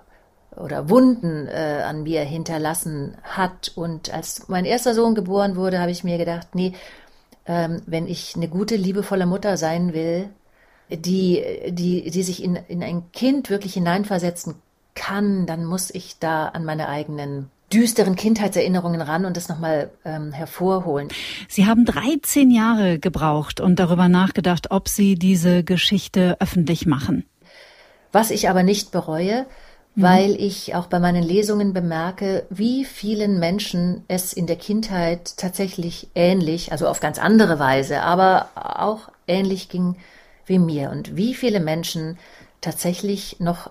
oder 0.55 0.89
Wunden 0.89 1.47
äh, 1.47 1.83
an 1.85 2.03
mir 2.03 2.21
hinterlassen 2.21 3.17
hat. 3.23 3.71
Und 3.75 4.13
als 4.13 4.47
mein 4.47 4.65
erster 4.65 4.93
Sohn 4.93 5.15
geboren 5.15 5.55
wurde, 5.55 5.79
habe 5.79 5.91
ich 5.91 6.03
mir 6.03 6.17
gedacht, 6.17 6.49
nee, 6.53 6.73
ähm, 7.47 7.81
wenn 7.85 8.07
ich 8.07 8.35
eine 8.35 8.47
gute, 8.47 8.75
liebevolle 8.75 9.25
Mutter 9.25 9.57
sein 9.57 9.93
will, 9.93 10.29
die, 10.89 11.43
die, 11.69 12.09
die 12.09 12.23
sich 12.23 12.43
in, 12.43 12.55
in 12.55 12.83
ein 12.83 13.11
Kind 13.11 13.49
wirklich 13.49 13.73
hineinversetzen 13.73 14.55
kann, 14.93 15.45
dann 15.45 15.65
muss 15.65 15.93
ich 15.93 16.19
da 16.19 16.47
an 16.47 16.63
meine 16.63 16.87
eigenen 16.87 17.49
düsteren 17.73 18.15
Kindheitserinnerungen 18.15 19.01
ran 19.01 19.25
und 19.25 19.37
das 19.37 19.49
nochmal 19.49 19.91
ähm, 20.05 20.31
hervorholen. 20.31 21.09
Sie 21.47 21.65
haben 21.65 21.85
13 21.85 22.51
Jahre 22.51 22.99
gebraucht 22.99 23.59
und 23.59 23.79
darüber 23.79 24.07
nachgedacht, 24.07 24.71
ob 24.71 24.87
Sie 24.87 25.15
diese 25.15 25.63
Geschichte 25.63 26.37
öffentlich 26.39 26.85
machen. 26.85 27.25
Was 28.11 28.31
ich 28.31 28.49
aber 28.49 28.63
nicht 28.63 28.91
bereue. 28.91 29.45
Weil 29.95 30.35
ich 30.35 30.75
auch 30.75 30.87
bei 30.87 30.99
meinen 30.99 31.23
Lesungen 31.23 31.73
bemerke, 31.73 32.45
wie 32.49 32.83
vielen 32.83 33.39
Menschen 33.39 34.03
es 34.07 34.33
in 34.33 34.45
der 34.45 34.57
Kindheit 34.57 35.37
tatsächlich 35.37 36.09
ähnlich, 36.15 36.71
also 36.71 36.87
auf 36.87 36.99
ganz 36.99 37.17
andere 37.17 37.59
Weise, 37.59 38.01
aber 38.01 38.49
auch 38.55 39.09
ähnlich 39.27 39.69
ging 39.69 39.95
wie 40.45 40.59
mir 40.59 40.91
und 40.91 41.15
wie 41.15 41.33
viele 41.33 41.59
Menschen 41.59 42.17
tatsächlich 42.61 43.39
noch 43.39 43.69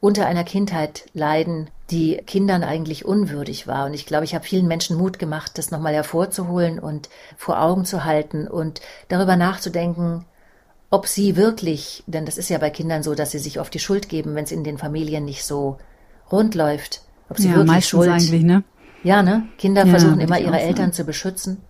unter 0.00 0.26
einer 0.26 0.44
Kindheit 0.44 1.06
leiden, 1.14 1.70
die 1.90 2.18
Kindern 2.18 2.62
eigentlich 2.62 3.04
unwürdig 3.04 3.66
war. 3.66 3.86
Und 3.86 3.94
ich 3.94 4.06
glaube, 4.06 4.24
ich 4.24 4.34
habe 4.34 4.44
vielen 4.44 4.66
Menschen 4.66 4.96
Mut 4.96 5.18
gemacht, 5.18 5.58
das 5.58 5.70
nochmal 5.70 5.94
hervorzuholen 5.94 6.78
und 6.78 7.08
vor 7.36 7.60
Augen 7.60 7.84
zu 7.84 8.04
halten 8.04 8.46
und 8.46 8.80
darüber 9.08 9.36
nachzudenken, 9.36 10.24
ob 10.94 11.08
sie 11.08 11.34
wirklich, 11.34 12.04
denn 12.06 12.24
das 12.24 12.38
ist 12.38 12.48
ja 12.50 12.58
bei 12.58 12.70
Kindern 12.70 13.02
so, 13.02 13.16
dass 13.16 13.32
sie 13.32 13.40
sich 13.40 13.58
oft 13.58 13.74
die 13.74 13.80
Schuld 13.80 14.08
geben, 14.08 14.36
wenn 14.36 14.44
es 14.44 14.52
in 14.52 14.62
den 14.62 14.78
Familien 14.78 15.24
nicht 15.24 15.44
so 15.44 15.78
rund 16.30 16.54
läuft. 16.54 17.02
Ob 17.28 17.38
sie 17.38 17.48
ja, 17.48 17.56
wirklich 17.56 17.88
Schuld. 17.88 18.08
eigentlich, 18.08 18.44
ne? 18.44 18.62
Ja, 19.02 19.24
ne? 19.24 19.48
Kinder 19.58 19.86
Ja, 19.86 19.90
versuchen 19.90 20.20
immer 20.20 20.38
ihre 20.38 20.60
Eltern 20.60 20.92
zu 20.92 21.02
beschützen. 21.04 21.62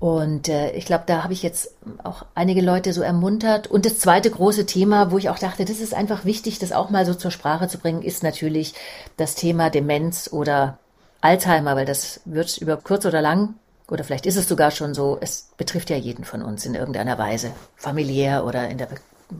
Und 0.00 0.48
äh, 0.48 0.72
ich 0.72 0.84
glaube, 0.84 1.04
da 1.06 1.22
habe 1.22 1.32
ich 1.32 1.44
jetzt 1.44 1.76
auch 2.02 2.26
einige 2.34 2.60
Leute 2.60 2.92
so 2.92 3.02
ermuntert. 3.02 3.68
Und 3.68 3.86
das 3.86 4.00
zweite 4.00 4.32
große 4.32 4.66
Thema, 4.66 5.12
wo 5.12 5.18
ich 5.18 5.28
auch 5.28 5.38
dachte, 5.38 5.64
das 5.64 5.78
ist 5.78 5.94
einfach 5.94 6.24
wichtig, 6.24 6.58
das 6.58 6.72
auch 6.72 6.90
mal 6.90 7.06
so 7.06 7.14
zur 7.14 7.30
Sprache 7.30 7.68
zu 7.68 7.78
bringen, 7.78 8.02
ist 8.02 8.24
natürlich 8.24 8.74
das 9.16 9.36
Thema 9.36 9.70
Demenz 9.70 10.28
oder 10.32 10.78
Alzheimer, 11.20 11.76
weil 11.76 11.86
das 11.86 12.20
wird 12.24 12.58
über 12.58 12.78
kurz 12.78 13.06
oder 13.06 13.22
lang, 13.22 13.54
oder 13.88 14.04
vielleicht 14.04 14.26
ist 14.26 14.36
es 14.36 14.48
sogar 14.48 14.70
schon 14.70 14.94
so, 14.94 15.18
es 15.20 15.50
betrifft 15.56 15.90
ja 15.90 15.96
jeden 15.96 16.24
von 16.24 16.42
uns 16.42 16.64
in 16.64 16.74
irgendeiner 16.74 17.18
Weise, 17.18 17.52
familiär 17.76 18.44
oder 18.46 18.68
in 18.68 18.78
der, 18.78 18.88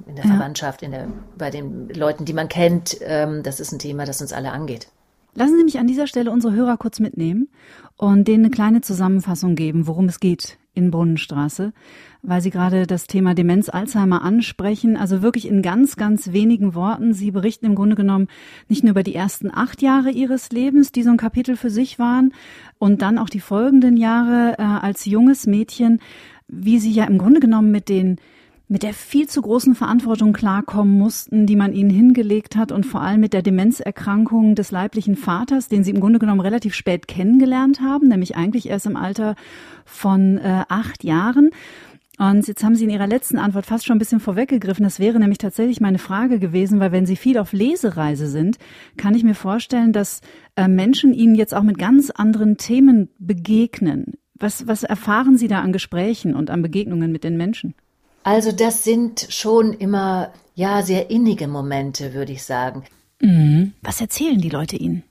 in 0.07 0.17
der 0.17 0.25
Ja. 0.25 0.33
Verwandtschaft, 0.33 0.83
in 0.83 0.91
der, 0.91 1.09
bei 1.39 1.51
den 1.51 1.89
Leuten, 1.89 2.25
die 2.25 2.33
man 2.35 2.49
kennt. 2.49 2.97
Ähm, 3.01 3.43
das 3.43 3.61
ist 3.61 3.73
ein 3.73 3.79
Thema, 3.79 4.05
das 4.05 4.21
uns 4.21 4.33
alle 4.33 4.53
angeht. 4.53 4.89
Lassen 5.35 5.57
Sie 5.59 5.65
mich 5.65 5.79
an 5.79 5.87
dieser 5.87 6.07
Stelle 6.07 6.31
unsere 6.31 6.53
Hörer 6.55 6.77
kurz 6.77 7.01
mitnehmen 7.01 7.49
und 7.97 8.29
denen 8.29 8.45
eine 8.45 8.55
kleine 8.55 8.83
Zusammenfassung 8.83 9.57
geben, 9.57 9.87
worum 9.87 10.07
es 10.07 10.21
geht 10.21 10.59
in 10.75 10.91
Brunnenstraße, 10.91 11.73
weil 12.26 12.40
Sie 12.40 12.50
gerade 12.50 12.87
das 12.87 13.07
Thema 13.07 13.35
Demenz 13.35 13.69
Alzheimer 13.69 14.23
ansprechen. 14.23 14.97
Also 14.97 15.23
wirklich 15.23 15.47
in 15.47 15.62
ganz, 15.62 15.97
ganz 15.97 16.33
wenigen 16.33 16.75
Worten. 16.75 17.12
Sie 17.12 17.31
berichten 17.31 17.66
im 17.66 17.75
Grunde 17.75 17.97
genommen 17.97 18.28
nicht 18.69 18.83
nur 18.83 18.93
über 18.93 19.02
die 19.02 19.14
ersten 19.14 19.54
acht 19.54 19.83
Jahre 19.83 20.11
Ihres 20.11 20.50
Lebens, 20.50 20.90
die 20.90 21.02
so 21.02 21.11
ein 21.11 21.16
Kapitel 21.16 21.57
für 21.57 21.71
sich 21.71 21.99
waren, 21.99 22.33
und 22.78 23.02
dann 23.02 23.19
auch 23.19 23.28
die 23.28 23.40
folgenden 23.40 23.97
Jahre 23.97 24.57
äh, 24.59 24.62
als 24.62 25.04
junges 25.04 25.47
Mädchen, 25.47 26.00
wie 26.49 26.78
Sie 26.78 26.93
ja 26.93 27.04
im 27.04 27.19
Grunde 27.19 27.40
genommen 27.40 27.71
mit 27.71 27.88
den 27.88 28.16
mit 28.66 28.83
der 28.83 28.95
viel 28.95 29.28
zu 29.28 29.43
großen 29.43 29.75
Verantwortung 29.75 30.33
klarkommen 30.33 30.99
mussten, 30.99 31.47
die 31.47 31.54
man 31.54 31.75
ihnen 31.75 31.90
hingelegt 31.90 32.57
hat 32.57 32.73
und 32.73 32.87
vor 32.87 33.02
allem 33.02 33.21
mit 33.21 33.35
der 33.35 33.43
Demenzerkrankung 33.43 34.54
des 34.54 34.71
leiblichen 34.71 35.16
Vaters, 35.16 35.69
den 35.69 35.85
sie 35.85 35.90
im 35.90 36.00
Grunde 36.00 36.19
genommen 36.19 36.40
relativ 36.40 36.75
spät 36.75 37.07
kennengelernt 37.07 37.83
haben, 37.83 38.09
nämlich 38.09 38.37
eigentlich 38.37 38.69
erst 38.71 38.87
im 38.87 38.97
Alter 38.97 39.35
von 39.85 40.38
äh, 40.38 40.64
acht 40.69 41.04
Jahren. 41.04 41.50
Und 42.18 42.47
jetzt 42.47 42.62
haben 42.62 42.76
Sie 42.76 42.85
in 42.85 42.90
Ihrer 42.90 43.09
letzten 43.09 43.38
Antwort 43.38 43.66
fast 43.66 43.87
schon 43.87 43.97
ein 43.97 43.99
bisschen 43.99 44.21
vorweggegriffen. 44.21 44.85
Das 44.85 45.00
wäre 45.00 45.18
nämlich 45.18 45.38
tatsächlich 45.38 45.80
meine 45.80 45.99
Frage 45.99 46.38
gewesen, 46.38 46.78
weil 46.78 46.92
wenn 46.92 47.06
Sie 47.06 47.16
viel 47.16 47.38
auf 47.38 47.52
Lesereise 47.52 48.28
sind, 48.28 48.59
kann 48.97 49.14
ich 49.14 49.25
mir 49.25 49.35
vorstellen, 49.35 49.92
dass 49.92 50.21
äh, 50.54 50.68
Menschen 50.68 51.12
Ihnen 51.12 51.35
jetzt 51.35 51.54
auch 51.54 51.62
mit 51.62 51.78
ganz 51.78 52.11
anderen 52.11 52.56
Themen 52.56 53.09
begegnen. 53.18 54.14
Was, 54.35 54.66
was 54.66 54.85
erfahren 54.85 55.37
Sie 55.37 55.49
da 55.49 55.61
an 55.61 55.73
Gesprächen 55.73 56.35
und 56.35 56.50
an 56.50 56.62
Begegnungen 56.62 57.11
mit 57.11 57.25
den 57.25 57.37
Menschen? 57.37 57.75
Also 58.23 58.52
das 58.52 58.85
sind 58.85 59.26
schon 59.28 59.73
immer, 59.75 60.33
ja, 60.54 60.83
sehr 60.83 61.11
innige 61.11 61.49
Momente, 61.49 62.14
würde 62.14 62.33
ich 62.33 62.44
sagen. 62.44 62.85
Mhm. 63.21 63.73
Was 63.83 64.00
erzählen 64.00 64.40
die 64.40 64.49
Leute 64.50 64.76
Ihnen? 64.76 65.02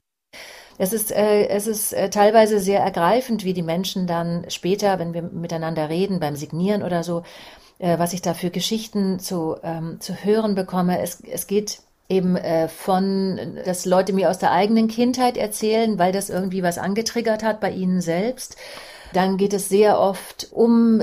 Es 0.78 0.94
ist, 0.94 1.12
äh, 1.12 1.48
es 1.48 1.68
ist 1.68 1.94
äh, 1.94 2.10
teilweise 2.10 2.60
sehr 2.60 2.80
ergreifend, 2.80 3.44
wie 3.44 3.54
die 3.54 3.62
Menschen 3.62 4.08
dann 4.08 4.46
später, 4.50 5.00
wenn 5.00 5.14
wir 5.14 5.22
miteinander 5.22 5.90
reden, 5.90 6.20
beim 6.20 6.36
Signieren 6.36 6.84
oder 6.84 7.04
so, 7.04 7.24
äh, 7.80 8.00
was 8.00 8.14
ich 8.14 8.22
da 8.22 8.34
für 8.34 8.50
Geschichten 8.50 9.20
zu, 9.20 9.58
ähm, 9.64 9.98
zu 10.00 10.14
hören 10.14 10.56
bekomme. 10.56 11.00
Es, 11.02 11.22
es 11.22 11.48
geht 11.48 11.80
eben 12.10 12.36
äh, 12.36 12.68
von, 12.68 13.40
dass 13.66 13.86
Leute 13.86 14.14
mir 14.14 14.30
aus 14.30 14.40
der 14.40 14.52
eigenen 14.52 14.88
Kindheit 14.88 15.38
erzählen, 15.38 15.98
weil 16.00 16.12
das 16.12 16.30
irgendwie 16.30 16.64
was 16.64 16.78
angetriggert 16.78 17.44
hat 17.44 17.60
bei 17.60 17.72
ihnen 17.72 18.02
selbst. 18.02 18.58
Dann 19.14 19.38
geht 19.38 19.54
es 19.54 19.70
sehr 19.70 20.00
oft 20.00 20.48
um 20.52 21.02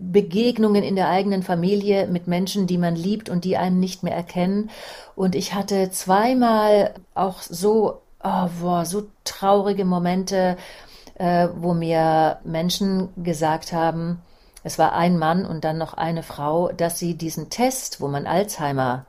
Begegnungen 0.00 0.82
in 0.82 0.96
der 0.96 1.10
eigenen 1.10 1.42
Familie 1.42 2.06
mit 2.06 2.26
Menschen, 2.26 2.66
die 2.66 2.78
man 2.78 2.96
liebt 2.96 3.28
und 3.28 3.44
die 3.44 3.58
einen 3.58 3.78
nicht 3.78 4.02
mehr 4.02 4.14
erkennen. 4.14 4.70
Und 5.14 5.34
ich 5.34 5.52
hatte 5.52 5.90
zweimal 5.90 6.94
auch 7.14 7.42
so, 7.42 8.01
oh, 8.22 8.48
boah, 8.60 8.84
so 8.84 9.08
traurige 9.24 9.84
Momente, 9.84 10.56
äh, 11.14 11.48
wo 11.54 11.74
mir 11.74 12.38
Menschen 12.44 13.08
gesagt 13.22 13.72
haben, 13.72 14.22
es 14.64 14.78
war 14.78 14.92
ein 14.92 15.18
Mann 15.18 15.44
und 15.44 15.64
dann 15.64 15.78
noch 15.78 15.94
eine 15.94 16.22
Frau, 16.22 16.70
dass 16.72 16.98
sie 16.98 17.16
diesen 17.16 17.50
Test, 17.50 18.00
wo 18.00 18.08
man 18.08 18.26
Alzheimer 18.26 19.06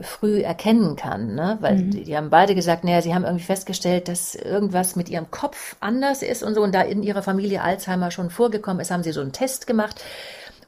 früh 0.00 0.40
erkennen 0.40 0.96
kann, 0.96 1.34
ne? 1.34 1.58
Weil 1.60 1.82
die, 1.82 2.04
die 2.04 2.16
haben 2.16 2.30
beide 2.30 2.54
gesagt, 2.54 2.84
naja, 2.84 3.02
sie 3.02 3.14
haben 3.14 3.24
irgendwie 3.24 3.44
festgestellt, 3.44 4.08
dass 4.08 4.34
irgendwas 4.34 4.96
mit 4.96 5.08
ihrem 5.08 5.30
Kopf 5.30 5.76
anders 5.80 6.22
ist 6.22 6.42
und 6.42 6.54
so. 6.54 6.62
Und 6.62 6.74
da 6.74 6.82
in 6.82 7.02
ihrer 7.02 7.22
Familie 7.22 7.62
Alzheimer 7.62 8.10
schon 8.10 8.30
vorgekommen 8.30 8.80
ist, 8.80 8.90
haben 8.90 9.02
sie 9.02 9.12
so 9.12 9.20
einen 9.20 9.32
Test 9.32 9.66
gemacht. 9.66 10.02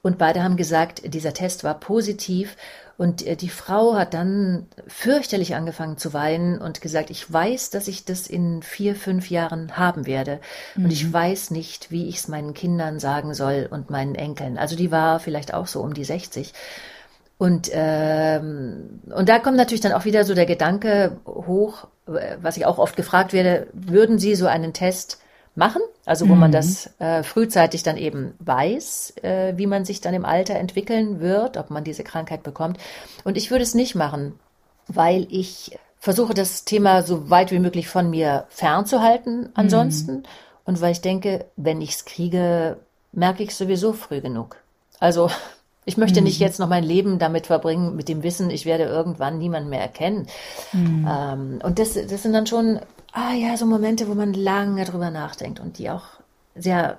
Und 0.03 0.19
beide 0.19 0.43
haben 0.43 0.57
gesagt, 0.57 1.15
dieser 1.15 1.33
Test 1.33 1.65
war 1.65 1.75
positiv. 1.75 2.57
Und 2.97 3.27
äh, 3.27 3.37
die 3.37 3.49
Frau 3.49 3.97
hat 3.97 4.15
dann 4.15 4.67
fürchterlich 4.87 5.55
angefangen 5.55 5.99
zu 5.99 6.13
weinen 6.13 6.59
und 6.59 6.81
gesagt, 6.81 7.11
ich 7.11 7.31
weiß, 7.33 7.71
dass 7.71 7.89
ich 7.89 8.05
das 8.05 8.27
in 8.27 8.63
vier, 8.63 8.95
fünf 8.95 9.31
Jahren 9.31 9.77
haben 9.77 10.07
werde. 10.07 10.41
Und 10.77 10.93
ich 10.93 11.13
weiß 11.13 11.51
nicht, 11.51 11.91
wie 11.91 12.09
ich 12.09 12.17
es 12.17 12.29
meinen 12.29 12.55
Kindern 12.55 13.01
sagen 13.01 13.35
soll 13.35 13.69
und 13.71 13.91
meinen 13.91 14.15
Enkeln. 14.15 14.59
Also 14.59 14.77
die 14.77 14.91
war 14.91 15.21
vielleicht 15.21 15.55
auch 15.55 15.67
so 15.67 15.81
um 15.83 15.95
die 15.95 16.05
60. 16.05 16.53
Und, 17.37 17.69
ähm, 17.73 19.01
und 19.13 19.29
da 19.29 19.39
kommt 19.41 19.57
natürlich 19.57 19.81
dann 19.81 19.93
auch 19.93 20.05
wieder 20.05 20.25
so 20.25 20.35
der 20.35 20.47
Gedanke 20.47 21.19
hoch, 21.27 21.89
äh, 22.07 22.37
was 22.41 22.57
ich 22.57 22.65
auch 22.65 22.79
oft 22.79 22.97
gefragt 22.97 23.33
werde, 23.33 23.67
würden 23.73 24.19
Sie 24.19 24.37
so 24.37 24.47
einen 24.47 24.73
Test 24.73 25.19
machen? 25.55 25.83
Also 26.05 26.29
wo 26.29 26.35
man 26.35 26.53
das 26.53 26.91
äh, 26.99 27.23
frühzeitig 27.23 27.83
dann 27.83 27.97
eben 27.97 28.35
weiß, 28.41 29.15
äh, 29.23 29.55
wie 29.57 29.67
man 29.67 29.85
sich 29.85 30.01
dann 30.01 30.15
im 30.15 30.25
Alter 30.25 30.57
entwickeln 30.57 31.21
wird, 31.21 31.57
ob 31.57 31.71
man 31.71 31.85
diese 31.85 32.05
Krankheit 32.05 32.43
bekommt. 32.43 32.79
Und 33.25 33.37
ich 33.37 33.51
würde 33.51 33.63
es 33.63 33.75
nicht 33.75 33.95
machen, 33.95 34.39
weil 34.87 35.27
ich 35.31 35.79
versuche, 35.99 36.35
das 36.35 36.65
Thema 36.65 37.03
so 37.03 37.31
weit 37.31 37.51
wie 37.51 37.59
möglich 37.59 37.89
von 37.89 38.11
mir 38.11 38.47
fernzuhalten 38.51 39.49
ansonsten. 39.55 40.25
Und 40.65 40.81
weil 40.81 40.93
ich 40.93 41.01
denke, 41.01 41.47
wenn 41.57 41.81
ich 41.81 41.91
es 41.91 42.05
kriege, 42.05 42.79
merke 43.13 43.43
ich 43.43 43.55
sowieso 43.55 43.93
früh 43.93 44.21
genug. 44.21 44.57
Also 45.01 45.31
ich 45.85 45.97
möchte 45.97 46.23
nicht 46.23 46.39
jetzt 46.39 46.59
noch 46.59 46.69
mein 46.69 46.85
Leben 46.85 47.19
damit 47.19 47.47
verbringen, 47.47 47.95
mit 47.97 48.09
dem 48.09 48.23
Wissen, 48.23 48.51
ich 48.51 48.65
werde 48.65 48.85
irgendwann 48.85 49.39
niemanden 49.39 49.69
mehr 49.69 49.83
erkennen. 49.83 50.27
Ähm, 51.09 51.59
und 51.63 51.79
das, 51.79 51.95
das 51.95 52.23
sind 52.23 52.33
dann 52.33 52.47
schon, 52.47 52.81
ah 53.13 53.33
ja, 53.33 53.57
so 53.57 53.67
Momente, 53.67 54.09
wo 54.09 54.15
man 54.15 54.33
lange 54.33 54.85
drüber 54.85 55.11
nachdenkt 55.11 55.61
und 55.61 55.79
die 55.79 55.91
auch 55.91 56.05
sehr 56.55 56.99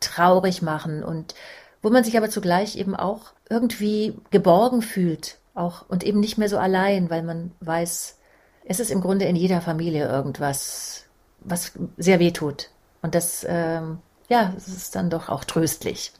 traurig 0.00 0.62
machen 0.62 1.04
und 1.04 1.34
wo 1.82 1.90
man 1.90 2.02
sich 2.02 2.16
aber 2.16 2.30
zugleich 2.30 2.76
eben 2.76 2.96
auch 2.96 3.32
irgendwie 3.48 4.14
geborgen 4.30 4.82
fühlt, 4.82 5.38
auch 5.54 5.88
und 5.88 6.02
eben 6.02 6.20
nicht 6.20 6.36
mehr 6.36 6.48
so 6.48 6.58
allein, 6.58 7.10
weil 7.10 7.22
man 7.22 7.52
weiß, 7.60 8.18
es 8.64 8.80
ist 8.80 8.90
im 8.90 9.00
Grunde 9.00 9.26
in 9.26 9.36
jeder 9.36 9.60
Familie 9.60 10.08
irgendwas, 10.08 11.04
was 11.40 11.72
sehr 11.96 12.18
weh 12.18 12.32
tut. 12.32 12.70
Und 13.02 13.14
das, 13.14 13.46
ähm, 13.48 13.98
ja, 14.28 14.52
es 14.56 14.66
ist 14.66 14.96
dann 14.96 15.10
doch 15.10 15.28
auch 15.28 15.44
tröstlich. 15.44 16.12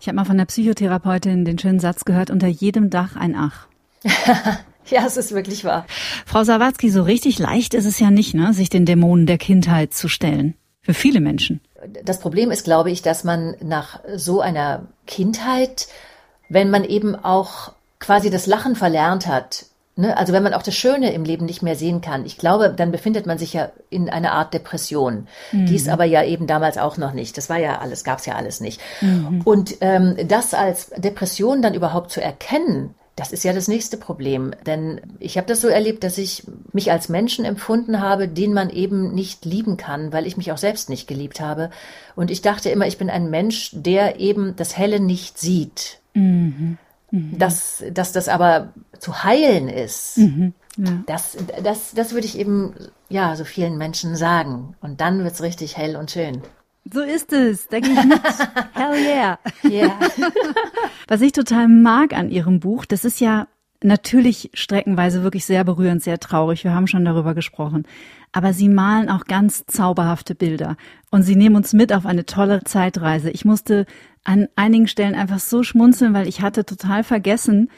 Ich 0.00 0.08
habe 0.08 0.16
mal 0.16 0.24
von 0.24 0.38
der 0.38 0.44
Psychotherapeutin 0.44 1.44
den 1.44 1.58
schönen 1.58 1.80
Satz 1.80 2.04
gehört, 2.04 2.30
unter 2.30 2.48
jedem 2.48 2.90
Dach 2.90 3.16
ein 3.16 3.34
Ach. 3.36 3.66
Ja, 4.90 5.04
es 5.04 5.18
ist 5.18 5.32
wirklich 5.32 5.64
wahr. 5.64 5.84
Frau 6.24 6.44
Sawatzki, 6.44 6.88
so 6.88 7.02
richtig 7.02 7.38
leicht 7.38 7.74
ist 7.74 7.84
es 7.84 8.00
ja 8.00 8.10
nicht, 8.10 8.32
ne, 8.32 8.54
sich 8.54 8.70
den 8.70 8.86
Dämonen 8.86 9.26
der 9.26 9.36
Kindheit 9.36 9.92
zu 9.92 10.08
stellen. 10.08 10.54
Für 10.80 10.94
viele 10.94 11.20
Menschen. 11.20 11.60
Das 12.04 12.20
Problem 12.20 12.50
ist, 12.50 12.64
glaube 12.64 12.90
ich, 12.90 13.02
dass 13.02 13.22
man 13.22 13.54
nach 13.60 14.00
so 14.16 14.40
einer 14.40 14.86
Kindheit 15.06 15.88
wenn 16.48 16.70
man 16.70 16.84
eben 16.84 17.14
auch 17.14 17.72
quasi 17.98 18.30
das 18.30 18.46
Lachen 18.46 18.76
verlernt 18.76 19.26
hat, 19.26 19.66
ne? 19.98 20.16
also 20.16 20.32
wenn 20.32 20.42
man 20.42 20.54
auch 20.54 20.62
das 20.62 20.74
Schöne 20.74 21.12
im 21.12 21.24
Leben 21.24 21.44
nicht 21.44 21.62
mehr 21.62 21.76
sehen 21.76 22.00
kann, 22.00 22.24
ich 22.24 22.38
glaube, 22.38 22.72
dann 22.74 22.90
befindet 22.90 23.26
man 23.26 23.38
sich 23.38 23.52
ja 23.52 23.70
in 23.90 24.08
einer 24.08 24.32
Art 24.32 24.54
Depression. 24.54 25.26
Mhm. 25.52 25.66
Die 25.66 25.76
ist 25.76 25.88
aber 25.88 26.04
ja 26.04 26.24
eben 26.24 26.46
damals 26.46 26.78
auch 26.78 26.96
noch 26.96 27.12
nicht. 27.12 27.36
Das 27.36 27.50
war 27.50 27.58
ja 27.58 27.78
alles, 27.78 28.04
gab 28.04 28.18
es 28.18 28.26
ja 28.26 28.34
alles 28.36 28.60
nicht. 28.60 28.80
Mhm. 29.00 29.42
Und 29.44 29.76
ähm, 29.80 30.16
das 30.26 30.54
als 30.54 30.90
Depression 30.96 31.60
dann 31.62 31.74
überhaupt 31.74 32.10
zu 32.10 32.22
erkennen, 32.22 32.94
das 33.18 33.32
ist 33.32 33.42
ja 33.42 33.52
das 33.52 33.66
nächste 33.66 33.96
Problem, 33.96 34.52
denn 34.64 35.00
ich 35.18 35.36
habe 35.36 35.48
das 35.48 35.60
so 35.60 35.66
erlebt, 35.66 36.04
dass 36.04 36.18
ich 36.18 36.44
mich 36.72 36.92
als 36.92 37.08
Menschen 37.08 37.44
empfunden 37.44 38.00
habe, 38.00 38.28
den 38.28 38.54
man 38.54 38.70
eben 38.70 39.12
nicht 39.12 39.44
lieben 39.44 39.76
kann, 39.76 40.12
weil 40.12 40.24
ich 40.24 40.36
mich 40.36 40.52
auch 40.52 40.58
selbst 40.58 40.88
nicht 40.88 41.08
geliebt 41.08 41.40
habe. 41.40 41.70
Und 42.14 42.30
ich 42.30 42.42
dachte 42.42 42.70
immer, 42.70 42.86
ich 42.86 42.96
bin 42.96 43.10
ein 43.10 43.28
Mensch, 43.28 43.72
der 43.72 44.20
eben 44.20 44.54
das 44.54 44.78
Helle 44.78 45.00
nicht 45.00 45.36
sieht. 45.36 45.98
Mhm. 46.14 46.78
Mhm. 47.10 47.38
Dass, 47.38 47.84
dass 47.92 48.12
das 48.12 48.28
aber 48.28 48.72
zu 48.98 49.22
heilen 49.24 49.68
ist, 49.68 50.18
mhm. 50.18 50.52
ja. 50.76 51.02
das, 51.06 51.36
das, 51.62 51.92
das 51.94 52.12
würde 52.12 52.26
ich 52.26 52.38
eben 52.38 52.74
ja 53.08 53.34
so 53.36 53.44
vielen 53.44 53.78
Menschen 53.78 54.14
sagen. 54.16 54.76
Und 54.80 55.00
dann 55.00 55.24
wird's 55.24 55.42
richtig 55.42 55.76
hell 55.76 55.96
und 55.96 56.10
schön. 56.10 56.42
So 56.90 57.00
ist 57.02 57.32
es, 57.32 57.68
da 57.68 57.80
gehe 57.80 57.92
ich 57.92 58.04
mit. 58.04 58.20
Hell 58.74 58.94
yeah. 58.94 59.38
Yeah. 59.64 59.98
Was 61.08 61.20
ich 61.20 61.32
total 61.32 61.68
mag 61.68 62.14
an 62.14 62.30
Ihrem 62.30 62.60
Buch, 62.60 62.86
das 62.86 63.04
ist 63.04 63.20
ja 63.20 63.46
natürlich 63.82 64.50
streckenweise 64.54 65.22
wirklich 65.22 65.44
sehr 65.44 65.64
berührend, 65.64 66.02
sehr 66.02 66.18
traurig. 66.18 66.64
Wir 66.64 66.74
haben 66.74 66.86
schon 66.86 67.04
darüber 67.04 67.34
gesprochen. 67.34 67.86
Aber 68.32 68.52
Sie 68.52 68.68
malen 68.68 69.10
auch 69.10 69.24
ganz 69.24 69.64
zauberhafte 69.66 70.34
Bilder. 70.34 70.76
Und 71.10 71.22
Sie 71.22 71.36
nehmen 71.36 71.56
uns 71.56 71.72
mit 71.72 71.92
auf 71.92 72.06
eine 72.06 72.26
tolle 72.26 72.64
Zeitreise. 72.64 73.30
Ich 73.30 73.44
musste 73.44 73.86
an 74.28 74.46
einigen 74.56 74.86
Stellen 74.86 75.14
einfach 75.14 75.38
so 75.38 75.62
schmunzeln, 75.62 76.12
weil 76.12 76.28
ich 76.28 76.42
hatte 76.42 76.66
total 76.66 77.02
vergessen, 77.02 77.70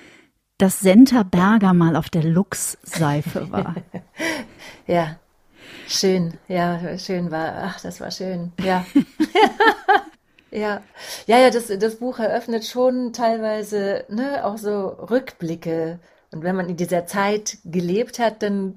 dass 0.59 0.81
Senta 0.81 1.23
Berger 1.23 1.73
mal 1.75 1.95
auf 1.95 2.11
der 2.11 2.25
Lux-Seife 2.25 3.51
war. 3.53 3.77
ja. 4.87 5.17
Schön, 5.87 6.35
ja, 6.49 6.99
schön 6.99 7.31
war, 7.31 7.55
ach, 7.63 7.81
das 7.81 8.01
war 8.01 8.11
schön, 8.11 8.53
ja. 8.63 8.85
ja, 10.51 10.83
ja, 11.27 11.39
ja, 11.39 11.51
das, 11.51 11.67
das 11.67 11.97
Buch 11.97 12.19
eröffnet 12.19 12.65
schon 12.65 13.13
teilweise, 13.13 14.05
ne, 14.09 14.45
auch 14.45 14.59
so 14.59 14.87
Rückblicke. 14.89 16.01
Und 16.33 16.43
wenn 16.43 16.57
man 16.57 16.69
in 16.69 16.77
dieser 16.77 17.07
Zeit 17.07 17.59
gelebt 17.65 18.19
hat, 18.19 18.43
dann, 18.43 18.77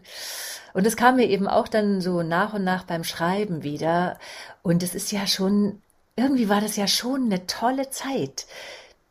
und 0.73 0.87
es 0.87 0.95
kam 0.95 1.17
mir 1.17 1.27
eben 1.27 1.47
auch 1.47 1.67
dann 1.67 2.01
so 2.01 2.23
nach 2.23 2.53
und 2.53 2.63
nach 2.63 2.83
beim 2.83 3.03
Schreiben 3.03 3.63
wieder. 3.63 4.17
Und 4.63 4.81
es 4.81 4.95
ist 4.95 5.11
ja 5.11 5.27
schon, 5.27 5.82
irgendwie 6.15 6.49
war 6.49 6.61
das 6.61 6.75
ja 6.75 6.87
schon 6.87 7.25
eine 7.25 7.47
tolle 7.47 7.89
Zeit. 7.89 8.45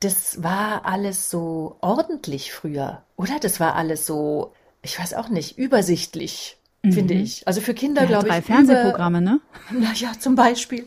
Das 0.00 0.42
war 0.42 0.84
alles 0.84 1.30
so 1.30 1.76
ordentlich 1.80 2.52
früher, 2.52 3.04
oder? 3.16 3.38
Das 3.40 3.60
war 3.60 3.76
alles 3.76 4.06
so, 4.06 4.52
ich 4.82 4.98
weiß 4.98 5.14
auch 5.14 5.28
nicht, 5.28 5.58
übersichtlich 5.58 6.58
mhm. 6.82 6.92
finde 6.92 7.14
ich. 7.14 7.46
Also 7.46 7.60
für 7.60 7.74
Kinder, 7.74 8.02
ja, 8.02 8.08
glaube 8.08 8.28
ich. 8.28 8.32
Drei 8.32 8.42
Fernsehprogramme, 8.42 9.18
über, 9.18 9.30
ne? 9.30 9.40
Naja, 9.70 10.12
zum 10.18 10.34
Beispiel. 10.34 10.86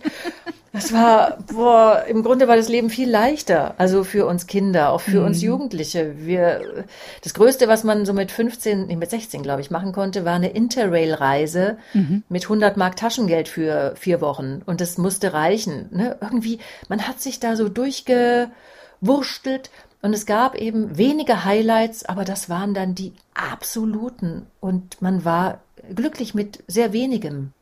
Das 0.76 0.92
war, 0.92 1.38
boah, 1.54 2.04
im 2.10 2.22
Grunde 2.22 2.50
war 2.50 2.58
das 2.58 2.68
Leben 2.68 2.90
viel 2.90 3.10
leichter. 3.10 3.76
Also 3.78 4.04
für 4.04 4.26
uns 4.26 4.46
Kinder, 4.46 4.92
auch 4.92 5.00
für 5.00 5.22
mhm. 5.22 5.28
uns 5.28 5.42
Jugendliche. 5.42 6.16
Wir, 6.18 6.86
das 7.24 7.34
Größte, 7.34 7.70
was 7.70 7.86
man 7.86 8.06
so 8.06 8.12
mit 8.12 8.30
15, 8.30 8.88
nee, 8.88 8.98
mit 8.98 9.10
16, 9.10 9.42
glaube 9.42 9.62
ich, 9.62 9.72
machen 9.72 9.94
konnte, 9.94 10.26
war 10.26 10.34
eine 10.34 10.50
Interrail-Reise 10.50 11.78
mhm. 11.94 12.24
mit 12.28 12.44
100 12.44 12.76
Mark 12.76 12.98
Taschengeld 12.98 13.48
für 13.48 13.94
vier 13.96 14.20
Wochen. 14.20 14.64
Und 14.66 14.82
das 14.82 14.98
musste 14.98 15.32
reichen. 15.32 15.88
Ne? 15.92 16.18
Irgendwie, 16.20 16.60
man 16.90 17.08
hat 17.08 17.22
sich 17.22 17.40
da 17.40 17.56
so 17.56 17.70
durchgewurschtelt. 17.70 19.70
Und 20.06 20.14
es 20.14 20.28
gab 20.28 20.54
eben 20.54 21.00
wenige 21.00 21.46
Highlights, 21.46 22.06
aber 22.06 22.26
das 22.26 22.48
waren 22.48 22.76
dann 22.76 22.94
die 22.94 23.14
absoluten. 23.34 24.46
Und 24.60 25.02
man 25.02 25.26
war 25.26 25.62
glücklich 25.96 26.36
mit 26.36 26.64
sehr 26.68 26.94
wenigem. 26.94 27.54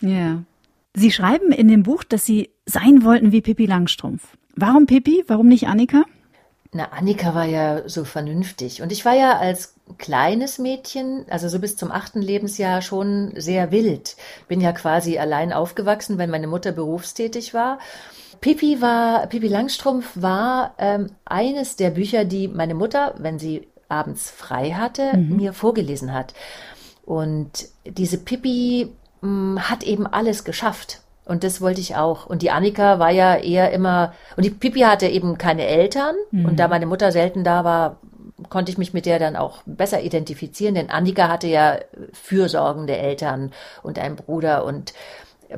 Ja. 0.00 0.42
Sie 0.94 1.12
schreiben 1.12 1.52
in 1.52 1.68
dem 1.68 1.82
Buch, 1.82 2.02
dass 2.02 2.24
Sie 2.24 2.48
sein 2.64 3.04
wollten 3.04 3.32
wie 3.32 3.42
Pippi 3.42 3.66
Langstrumpf. 3.66 4.34
Warum 4.56 4.86
Pippi? 4.86 5.24
Warum 5.26 5.48
nicht 5.48 5.68
Annika? 5.68 6.04
Na, 6.72 6.84
Annika 6.84 7.34
war 7.34 7.44
ja 7.44 7.86
so 7.86 8.06
vernünftig. 8.06 8.80
Und 8.80 8.92
ich 8.92 9.04
war 9.04 9.14
ja 9.14 9.36
als 9.38 9.74
kleines 9.98 10.58
Mädchen, 10.58 11.26
also 11.28 11.50
so 11.50 11.58
bis 11.58 11.76
zum 11.76 11.90
achten 11.90 12.22
Lebensjahr 12.22 12.80
schon 12.80 13.34
sehr 13.36 13.72
wild. 13.72 14.16
Bin 14.48 14.62
ja 14.62 14.72
quasi 14.72 15.18
allein 15.18 15.52
aufgewachsen, 15.52 16.16
weil 16.16 16.28
meine 16.28 16.46
Mutter 16.46 16.72
berufstätig 16.72 17.52
war. 17.52 17.78
Pippi 18.40 18.80
war, 18.80 19.26
Pippi 19.26 19.48
Langstrumpf 19.48 20.12
war 20.14 20.74
ähm, 20.78 21.10
eines 21.24 21.76
der 21.76 21.90
Bücher, 21.90 22.24
die 22.24 22.48
meine 22.48 22.74
Mutter, 22.74 23.14
wenn 23.18 23.38
sie 23.38 23.68
abends 23.88 24.30
frei 24.30 24.70
hatte, 24.72 25.16
mhm. 25.16 25.36
mir 25.36 25.52
vorgelesen 25.52 26.14
hat. 26.14 26.32
Und 27.04 27.68
diese 27.84 28.18
Pippi 28.18 28.92
mh, 29.20 29.28
hm, 29.28 29.70
hat 29.70 29.82
eben 29.82 30.06
alles 30.06 30.44
geschafft. 30.44 31.00
Und 31.26 31.44
das 31.44 31.60
wollte 31.60 31.80
ich 31.80 31.96
auch. 31.96 32.26
Und 32.26 32.42
die 32.42 32.50
Annika 32.50 32.98
war 32.98 33.10
ja 33.10 33.36
eher 33.36 33.72
immer, 33.72 34.14
und 34.36 34.44
die 34.44 34.50
Pippi 34.50 34.80
hatte 34.80 35.06
eben 35.06 35.38
keine 35.38 35.66
Eltern. 35.66 36.16
Mhm. 36.30 36.46
Und 36.46 36.56
da 36.56 36.66
meine 36.68 36.86
Mutter 36.86 37.12
selten 37.12 37.44
da 37.44 37.62
war, 37.64 37.98
konnte 38.48 38.72
ich 38.72 38.78
mich 38.78 38.94
mit 38.94 39.06
der 39.06 39.18
dann 39.18 39.36
auch 39.36 39.62
besser 39.66 40.00
identifizieren. 40.02 40.74
Denn 40.74 40.90
Annika 40.90 41.28
hatte 41.28 41.46
ja 41.46 41.78
fürsorgende 42.12 42.96
Eltern 42.96 43.52
und 43.82 43.98
einen 43.98 44.16
Bruder 44.16 44.64
und 44.64 44.92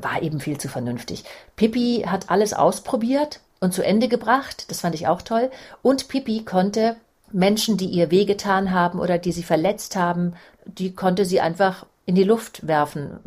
war 0.00 0.22
eben 0.22 0.40
viel 0.40 0.58
zu 0.58 0.68
vernünftig. 0.68 1.24
Pippi 1.56 2.04
hat 2.06 2.30
alles 2.30 2.54
ausprobiert 2.54 3.40
und 3.60 3.72
zu 3.72 3.84
Ende 3.84 4.08
gebracht. 4.08 4.70
Das 4.70 4.80
fand 4.80 4.94
ich 4.94 5.06
auch 5.06 5.22
toll. 5.22 5.50
Und 5.82 6.08
Pippi 6.08 6.44
konnte 6.44 6.96
Menschen, 7.32 7.76
die 7.76 7.86
ihr 7.86 8.10
wehgetan 8.10 8.72
haben 8.72 9.00
oder 9.00 9.18
die 9.18 9.32
sie 9.32 9.42
verletzt 9.42 9.96
haben, 9.96 10.34
die 10.66 10.94
konnte 10.94 11.24
sie 11.24 11.40
einfach 11.40 11.86
in 12.04 12.14
die 12.14 12.24
Luft 12.24 12.66
werfen 12.66 13.20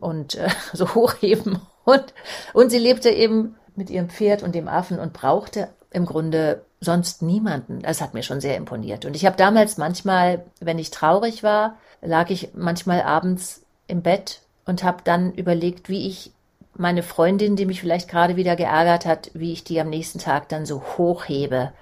und 0.00 0.34
äh, 0.36 0.48
so 0.72 0.94
hochheben. 0.94 1.60
Und, 1.84 2.14
und 2.54 2.70
sie 2.70 2.78
lebte 2.78 3.10
eben 3.10 3.56
mit 3.74 3.90
ihrem 3.90 4.08
Pferd 4.08 4.42
und 4.42 4.54
dem 4.54 4.68
Affen 4.68 4.98
und 4.98 5.12
brauchte 5.12 5.68
im 5.90 6.06
Grunde 6.06 6.64
sonst 6.80 7.22
niemanden. 7.22 7.80
Das 7.80 8.00
hat 8.00 8.14
mir 8.14 8.22
schon 8.22 8.40
sehr 8.40 8.56
imponiert. 8.56 9.04
Und 9.04 9.14
ich 9.14 9.26
habe 9.26 9.36
damals 9.36 9.78
manchmal, 9.78 10.44
wenn 10.60 10.78
ich 10.78 10.90
traurig 10.90 11.42
war, 11.42 11.76
lag 12.00 12.30
ich 12.30 12.50
manchmal 12.54 13.02
abends 13.02 13.62
im 13.86 14.02
Bett 14.02 14.41
und 14.64 14.82
habe 14.82 14.98
dann 15.04 15.32
überlegt, 15.32 15.88
wie 15.88 16.06
ich 16.06 16.32
meine 16.76 17.02
Freundin, 17.02 17.56
die 17.56 17.66
mich 17.66 17.80
vielleicht 17.80 18.08
gerade 18.08 18.36
wieder 18.36 18.56
geärgert 18.56 19.04
hat, 19.06 19.30
wie 19.34 19.52
ich 19.52 19.64
die 19.64 19.80
am 19.80 19.90
nächsten 19.90 20.18
Tag 20.18 20.48
dann 20.48 20.66
so 20.66 20.82
hochhebe 20.96 21.72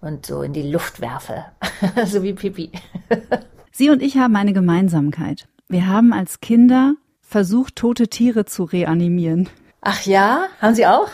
und 0.00 0.26
so 0.26 0.42
in 0.42 0.52
die 0.52 0.70
Luft 0.70 1.00
werfe, 1.00 1.44
so 2.06 2.22
wie 2.22 2.32
Pipi. 2.32 2.70
Sie 3.72 3.90
und 3.90 4.02
ich 4.02 4.16
haben 4.16 4.36
eine 4.36 4.52
Gemeinsamkeit. 4.52 5.46
Wir 5.68 5.86
haben 5.86 6.12
als 6.12 6.40
Kinder 6.40 6.94
versucht, 7.20 7.76
tote 7.76 8.08
Tiere 8.08 8.46
zu 8.46 8.64
reanimieren. 8.64 9.48
Ach 9.80 10.02
ja, 10.06 10.46
haben 10.60 10.74
Sie 10.74 10.86
auch? 10.86 11.08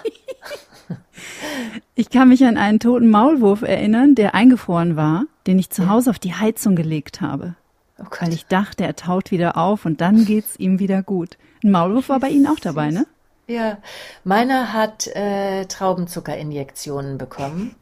ich 1.95 2.11
kann 2.11 2.29
mich 2.29 2.45
an 2.45 2.57
einen 2.57 2.79
toten 2.79 3.11
Maulwurf 3.11 3.63
erinnern, 3.63 4.15
der 4.15 4.35
eingefroren 4.35 4.97
war, 4.97 5.25
den 5.47 5.59
ich 5.59 5.71
zu 5.71 5.89
Hause 5.89 6.11
auf 6.11 6.19
die 6.19 6.35
Heizung 6.35 6.77
gelegt 6.77 7.21
habe. 7.21 7.57
Oh 7.99 8.05
weil 8.21 8.33
ich 8.33 8.47
dachte, 8.47 8.85
er 8.85 8.97
taut 8.97 9.31
wieder 9.31 9.57
auf 9.57 9.85
und 9.85 10.01
dann 10.01 10.25
geht's 10.25 10.57
ihm 10.59 10.79
wieder 10.79 11.03
gut. 11.03 11.39
Ein 11.63 11.71
Maulwurf 11.71 12.09
war 12.09 12.21
bei 12.21 12.29
Ihnen 12.29 12.47
auch 12.47 12.59
dabei, 12.59 12.91
ne? 12.91 13.07
Ja, 13.47 13.79
meiner 14.25 14.73
hat 14.73 15.07
äh, 15.09 15.67
Traubenzuckerinjektionen 15.67 17.19
bekommen. 17.19 17.75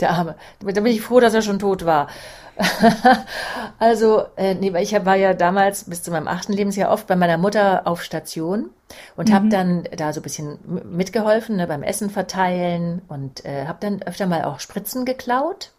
Der 0.00 0.10
Arme. 0.10 0.36
Da 0.60 0.80
bin 0.80 0.86
ich 0.86 1.02
froh, 1.02 1.18
dass 1.18 1.34
er 1.34 1.42
schon 1.42 1.58
tot 1.58 1.84
war. 1.84 2.08
also, 3.78 4.26
äh, 4.36 4.54
nee, 4.54 4.72
ich 4.80 4.92
war 5.04 5.16
ja 5.16 5.34
damals 5.34 5.84
bis 5.84 6.02
zu 6.02 6.10
meinem 6.10 6.28
achten 6.28 6.52
Lebensjahr 6.52 6.90
oft 6.90 7.06
bei 7.06 7.16
meiner 7.16 7.38
Mutter 7.38 7.82
auf 7.86 8.02
Station 8.02 8.70
und 9.16 9.28
mhm. 9.28 9.34
habe 9.34 9.48
dann 9.48 9.84
da 9.96 10.12
so 10.12 10.20
ein 10.20 10.22
bisschen 10.22 10.58
mitgeholfen 10.90 11.56
ne, 11.56 11.66
beim 11.66 11.82
Essen 11.82 12.10
verteilen 12.10 13.02
und 13.08 13.44
äh, 13.44 13.66
habe 13.66 13.78
dann 13.80 14.02
öfter 14.02 14.26
mal 14.26 14.44
auch 14.44 14.60
Spritzen 14.60 15.04
geklaut, 15.04 15.72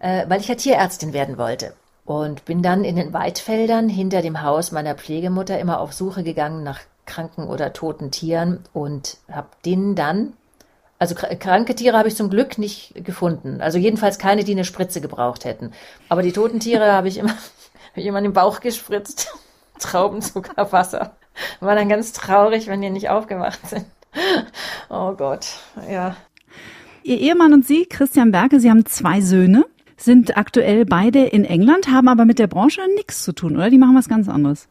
äh, 0.00 0.24
weil 0.28 0.40
ich 0.40 0.48
ja 0.48 0.54
Tierärztin 0.54 1.12
werden 1.12 1.38
wollte. 1.38 1.74
Und 2.10 2.44
bin 2.44 2.60
dann 2.60 2.82
in 2.82 2.96
den 2.96 3.12
Weidfeldern 3.12 3.88
hinter 3.88 4.20
dem 4.20 4.42
Haus 4.42 4.72
meiner 4.72 4.96
Pflegemutter 4.96 5.60
immer 5.60 5.78
auf 5.78 5.92
Suche 5.92 6.24
gegangen 6.24 6.64
nach 6.64 6.80
kranken 7.06 7.46
oder 7.46 7.72
toten 7.72 8.10
Tieren 8.10 8.64
und 8.72 9.18
habe 9.30 9.46
denen 9.64 9.94
dann 9.94 10.32
also 10.98 11.14
kranke 11.14 11.76
Tiere 11.76 11.96
habe 11.96 12.08
ich 12.08 12.16
zum 12.16 12.28
Glück 12.28 12.58
nicht 12.58 12.94
gefunden. 12.96 13.60
Also 13.60 13.78
jedenfalls 13.78 14.18
keine, 14.18 14.42
die 14.42 14.50
eine 14.52 14.64
Spritze 14.64 15.00
gebraucht 15.00 15.44
hätten. 15.44 15.70
Aber 16.08 16.22
die 16.22 16.32
toten 16.32 16.58
Tiere 16.58 16.90
habe 16.90 17.06
ich 17.06 17.18
immer 17.18 17.30
hab 17.94 17.96
jemand 17.96 18.26
im 18.26 18.32
Bauch 18.32 18.58
gespritzt. 18.58 19.32
Traubenzuckerwasser. 19.78 21.14
War 21.60 21.76
dann 21.76 21.88
ganz 21.88 22.12
traurig, 22.12 22.66
wenn 22.66 22.82
die 22.82 22.90
nicht 22.90 23.08
aufgemacht 23.08 23.64
sind. 23.68 23.86
Oh 24.88 25.12
Gott, 25.12 25.46
ja. 25.88 26.16
Ihr 27.04 27.20
Ehemann 27.20 27.52
und 27.52 27.64
Sie, 27.64 27.86
Christian 27.86 28.32
Berke, 28.32 28.58
Sie 28.58 28.68
haben 28.68 28.84
zwei 28.84 29.20
Söhne, 29.20 29.64
sind 30.02 30.36
aktuell 30.36 30.84
beide 30.84 31.24
in 31.24 31.44
England, 31.44 31.88
haben 31.88 32.08
aber 32.08 32.24
mit 32.24 32.38
der 32.38 32.46
Branche 32.46 32.80
nichts 32.94 33.22
zu 33.22 33.32
tun, 33.32 33.56
oder? 33.56 33.70
Die 33.70 33.78
machen 33.78 33.96
was 33.96 34.08
ganz 34.08 34.28
anderes. 34.28 34.68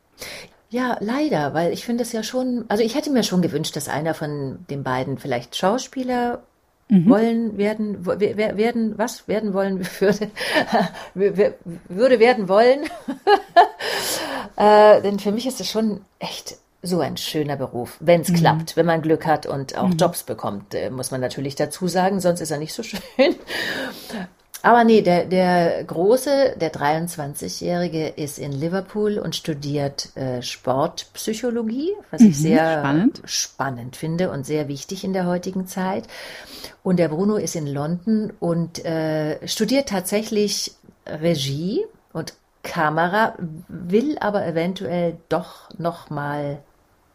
Ja, 0.69 0.97
leider, 0.99 1.53
weil 1.53 1.73
ich 1.73 1.83
finde 1.83 2.03
es 2.03 2.11
ja 2.11 2.21
schon, 2.21 2.65
also 2.67 2.83
ich 2.83 2.95
hätte 2.95 3.09
mir 3.09 3.23
schon 3.23 3.41
gewünscht, 3.41 3.75
dass 3.75 3.89
einer 3.89 4.13
von 4.13 4.59
den 4.69 4.83
beiden 4.83 5.17
vielleicht 5.17 5.55
Schauspieler 5.55 6.43
mhm. 6.89 7.09
wollen 7.09 7.57
werden, 7.57 8.05
werden, 8.05 8.97
was 8.97 9.27
werden 9.27 9.53
wollen 9.53 9.79
würde, 11.15 11.55
würde 11.87 12.19
werden 12.19 12.47
wollen. 12.47 12.81
äh, 14.57 15.01
denn 15.01 15.17
für 15.17 15.31
mich 15.31 15.47
ist 15.47 15.59
es 15.59 15.69
schon 15.69 16.01
echt 16.19 16.57
so 16.81 16.99
ein 16.99 17.17
schöner 17.17 17.57
Beruf, 17.57 17.97
wenn 17.99 18.21
es 18.21 18.29
mhm. 18.29 18.35
klappt, 18.35 18.77
wenn 18.77 18.85
man 18.85 19.01
Glück 19.01 19.25
hat 19.25 19.45
und 19.45 19.75
auch 19.75 19.87
mhm. 19.87 19.97
Jobs 19.97 20.23
bekommt, 20.23 20.73
äh, 20.75 20.89
muss 20.89 21.11
man 21.11 21.19
natürlich 21.19 21.55
dazu 21.55 21.87
sagen, 21.87 22.19
sonst 22.19 22.41
ist 22.41 22.51
er 22.51 22.57
nicht 22.57 22.73
so 22.73 22.83
schön. 22.83 22.99
Aber 24.61 24.83
nee, 24.83 25.01
der, 25.01 25.25
der 25.25 25.83
Große, 25.85 26.55
der 26.59 26.73
23-Jährige, 26.73 28.07
ist 28.07 28.39
in 28.39 28.51
Liverpool 28.51 29.17
und 29.17 29.35
studiert 29.35 30.15
äh, 30.17 30.41
Sportpsychologie, 30.41 31.91
was 32.11 32.21
mhm, 32.21 32.29
ich 32.29 32.37
sehr 32.37 32.79
spannend. 32.79 33.21
spannend 33.25 33.95
finde 33.95 34.31
und 34.31 34.45
sehr 34.45 34.67
wichtig 34.67 35.03
in 35.03 35.13
der 35.13 35.25
heutigen 35.25 35.65
Zeit. 35.65 36.07
Und 36.83 36.97
der 36.97 37.07
Bruno 37.07 37.37
ist 37.37 37.55
in 37.55 37.67
London 37.67 38.33
und 38.39 38.83
äh, 38.83 39.47
studiert 39.47 39.89
tatsächlich 39.89 40.73
Regie 41.05 41.85
und 42.11 42.33
Kamera, 42.63 43.35
will 43.67 44.17
aber 44.19 44.45
eventuell 44.45 45.17
doch 45.29 45.69
noch 45.77 46.09
mal 46.09 46.59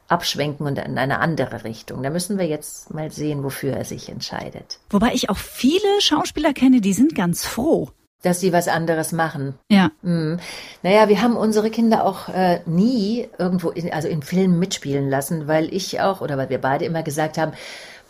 abschwenken 0.09 0.67
und 0.67 0.79
in 0.79 0.99
eine 0.99 1.19
andere 1.21 1.65
Richtung. 1.65 2.03
Da 2.03 2.11
müssen 2.11 2.39
wir 2.39 2.47
jetzt 2.47 2.93
mal 2.93 3.11
sehen, 3.11 3.43
wofür 3.43 3.73
er 3.73 3.85
sich 3.85 4.09
entscheidet. 4.09 4.79
Wobei 4.91 5.13
ich 5.15 5.31
auch 5.31 5.37
viele 5.37 6.01
Schauspieler 6.01 6.53
kenne, 6.53 6.81
die 6.81 6.93
sind 6.93 7.15
ganz 7.15 7.45
froh. 7.45 7.91
Dass 8.23 8.41
sie 8.41 8.53
was 8.53 8.69
anderes 8.69 9.13
machen. 9.13 9.55
Ja. 9.71 9.91
Mhm. 10.03 10.41
Naja, 10.83 11.09
wir 11.09 11.21
haben 11.21 11.37
unsere 11.37 11.71
Kinder 11.71 12.05
auch 12.05 12.29
äh, 12.29 12.61
nie 12.67 13.29
irgendwo, 13.39 13.71
in, 13.71 13.93
also 13.93 14.09
in 14.09 14.23
Filmen 14.23 14.59
mitspielen 14.59 15.11
lassen, 15.11 15.47
weil 15.47 15.73
ich 15.75 16.01
auch, 16.01 16.21
oder 16.21 16.39
weil 16.39 16.49
wir 16.49 16.61
beide 16.61 16.85
immer 16.85 17.03
gesagt 17.03 17.37
haben, 17.37 17.53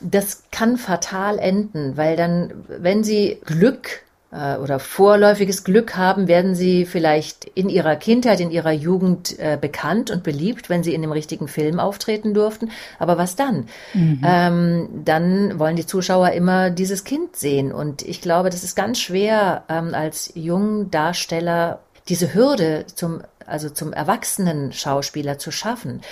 das 0.00 0.44
kann 0.50 0.76
fatal 0.76 1.38
enden, 1.38 1.96
weil 1.96 2.16
dann, 2.16 2.64
wenn 2.68 3.02
sie 3.02 3.40
Glück 3.44 4.03
äh, 4.34 4.56
oder 4.56 4.78
vorläufiges 4.78 5.64
Glück 5.64 5.96
haben, 5.96 6.28
werden 6.28 6.54
sie 6.54 6.84
vielleicht 6.84 7.44
in 7.44 7.68
ihrer 7.68 7.96
Kindheit, 7.96 8.40
in 8.40 8.50
ihrer 8.50 8.72
Jugend 8.72 9.38
äh, 9.38 9.56
bekannt 9.60 10.10
und 10.10 10.22
beliebt, 10.22 10.68
wenn 10.68 10.82
sie 10.82 10.94
in 10.94 11.02
dem 11.02 11.12
richtigen 11.12 11.48
Film 11.48 11.78
auftreten 11.78 12.34
durften. 12.34 12.70
Aber 12.98 13.16
was 13.16 13.36
dann? 13.36 13.68
Mhm. 13.92 14.20
Ähm, 14.24 14.88
dann 15.04 15.58
wollen 15.58 15.76
die 15.76 15.86
Zuschauer 15.86 16.32
immer 16.32 16.70
dieses 16.70 17.04
Kind 17.04 17.36
sehen. 17.36 17.72
Und 17.72 18.02
ich 18.02 18.20
glaube, 18.20 18.50
das 18.50 18.64
ist 18.64 18.74
ganz 18.74 19.00
schwer, 19.00 19.64
ähm, 19.68 19.94
als 19.94 20.32
jungen 20.34 20.90
Darsteller 20.90 21.80
diese 22.08 22.34
Hürde 22.34 22.84
zum, 22.92 23.22
also 23.46 23.70
zum 23.70 23.92
erwachsenen 23.92 24.72
Schauspieler 24.72 25.38
zu 25.38 25.50
schaffen. 25.50 26.02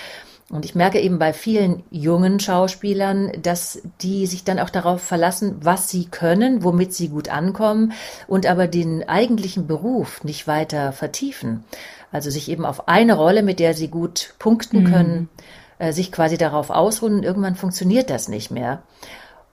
Und 0.52 0.66
ich 0.66 0.74
merke 0.74 1.00
eben 1.00 1.18
bei 1.18 1.32
vielen 1.32 1.82
jungen 1.90 2.38
Schauspielern, 2.38 3.32
dass 3.40 3.80
die 4.02 4.26
sich 4.26 4.44
dann 4.44 4.58
auch 4.58 4.68
darauf 4.68 5.00
verlassen, 5.00 5.56
was 5.62 5.88
sie 5.88 6.04
können, 6.04 6.62
womit 6.62 6.92
sie 6.92 7.08
gut 7.08 7.30
ankommen 7.30 7.94
und 8.28 8.44
aber 8.44 8.68
den 8.68 9.08
eigentlichen 9.08 9.66
Beruf 9.66 10.22
nicht 10.24 10.46
weiter 10.46 10.92
vertiefen. 10.92 11.64
Also 12.12 12.28
sich 12.28 12.50
eben 12.50 12.66
auf 12.66 12.86
eine 12.86 13.14
Rolle, 13.14 13.42
mit 13.42 13.60
der 13.60 13.72
sie 13.72 13.88
gut 13.88 14.34
punkten 14.38 14.82
mhm. 14.82 14.92
können, 14.92 15.28
äh, 15.78 15.92
sich 15.92 16.12
quasi 16.12 16.36
darauf 16.36 16.68
ausruhen 16.68 17.14
und 17.14 17.24
irgendwann 17.24 17.56
funktioniert 17.56 18.10
das 18.10 18.28
nicht 18.28 18.50
mehr. 18.50 18.82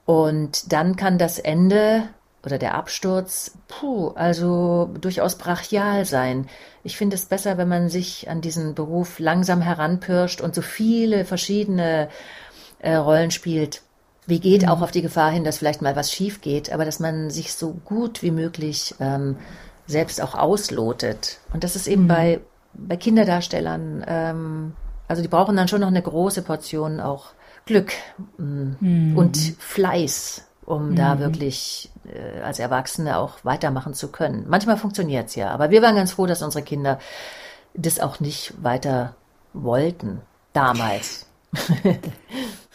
Und 0.04 0.70
dann 0.70 0.96
kann 0.96 1.16
das 1.16 1.38
Ende 1.38 2.02
oder 2.44 2.58
der 2.58 2.74
Absturz, 2.74 3.52
puh, 3.68 4.08
also 4.14 4.90
durchaus 5.00 5.36
brachial 5.36 6.04
sein. 6.04 6.46
Ich 6.82 6.96
finde 6.96 7.16
es 7.16 7.26
besser, 7.26 7.58
wenn 7.58 7.68
man 7.68 7.88
sich 7.88 8.30
an 8.30 8.40
diesen 8.40 8.74
Beruf 8.74 9.18
langsam 9.18 9.60
heranpirscht 9.60 10.40
und 10.40 10.54
so 10.54 10.62
viele 10.62 11.24
verschiedene 11.24 12.08
äh, 12.78 12.94
Rollen 12.94 13.30
spielt. 13.30 13.82
Wie 14.26 14.40
geht 14.40 14.62
mhm. 14.62 14.68
auch 14.68 14.80
auf 14.80 14.90
die 14.90 15.02
Gefahr 15.02 15.30
hin, 15.30 15.44
dass 15.44 15.58
vielleicht 15.58 15.82
mal 15.82 15.96
was 15.96 16.12
schief 16.12 16.40
geht, 16.40 16.72
aber 16.72 16.84
dass 16.84 16.98
man 16.98 17.30
sich 17.30 17.52
so 17.52 17.72
gut 17.84 18.22
wie 18.22 18.30
möglich 18.30 18.94
ähm, 19.00 19.36
selbst 19.86 20.22
auch 20.22 20.34
auslotet. 20.34 21.38
Und 21.52 21.64
das 21.64 21.76
ist 21.76 21.88
eben 21.88 22.04
mhm. 22.04 22.08
bei, 22.08 22.40
bei 22.72 22.96
Kinderdarstellern, 22.96 24.04
ähm, 24.06 24.72
also 25.08 25.22
die 25.22 25.28
brauchen 25.28 25.56
dann 25.56 25.68
schon 25.68 25.80
noch 25.80 25.88
eine 25.88 26.02
große 26.02 26.42
Portion 26.42 27.00
auch 27.00 27.32
Glück 27.66 27.92
mm, 28.38 28.70
mhm. 28.80 29.16
und 29.18 29.36
Fleiß 29.58 30.46
um 30.70 30.90
mhm. 30.90 30.96
da 30.96 31.18
wirklich 31.18 31.90
äh, 32.06 32.40
als 32.40 32.58
Erwachsene 32.58 33.18
auch 33.18 33.44
weitermachen 33.44 33.94
zu 33.94 34.08
können. 34.08 34.46
Manchmal 34.48 34.76
funktioniert 34.76 35.28
es 35.28 35.34
ja, 35.34 35.50
aber 35.50 35.70
wir 35.70 35.82
waren 35.82 35.96
ganz 35.96 36.12
froh, 36.12 36.26
dass 36.26 36.42
unsere 36.42 36.64
Kinder 36.64 36.98
das 37.74 38.00
auch 38.00 38.20
nicht 38.20 38.54
weiter 38.62 39.14
wollten 39.52 40.20
damals. 40.52 41.26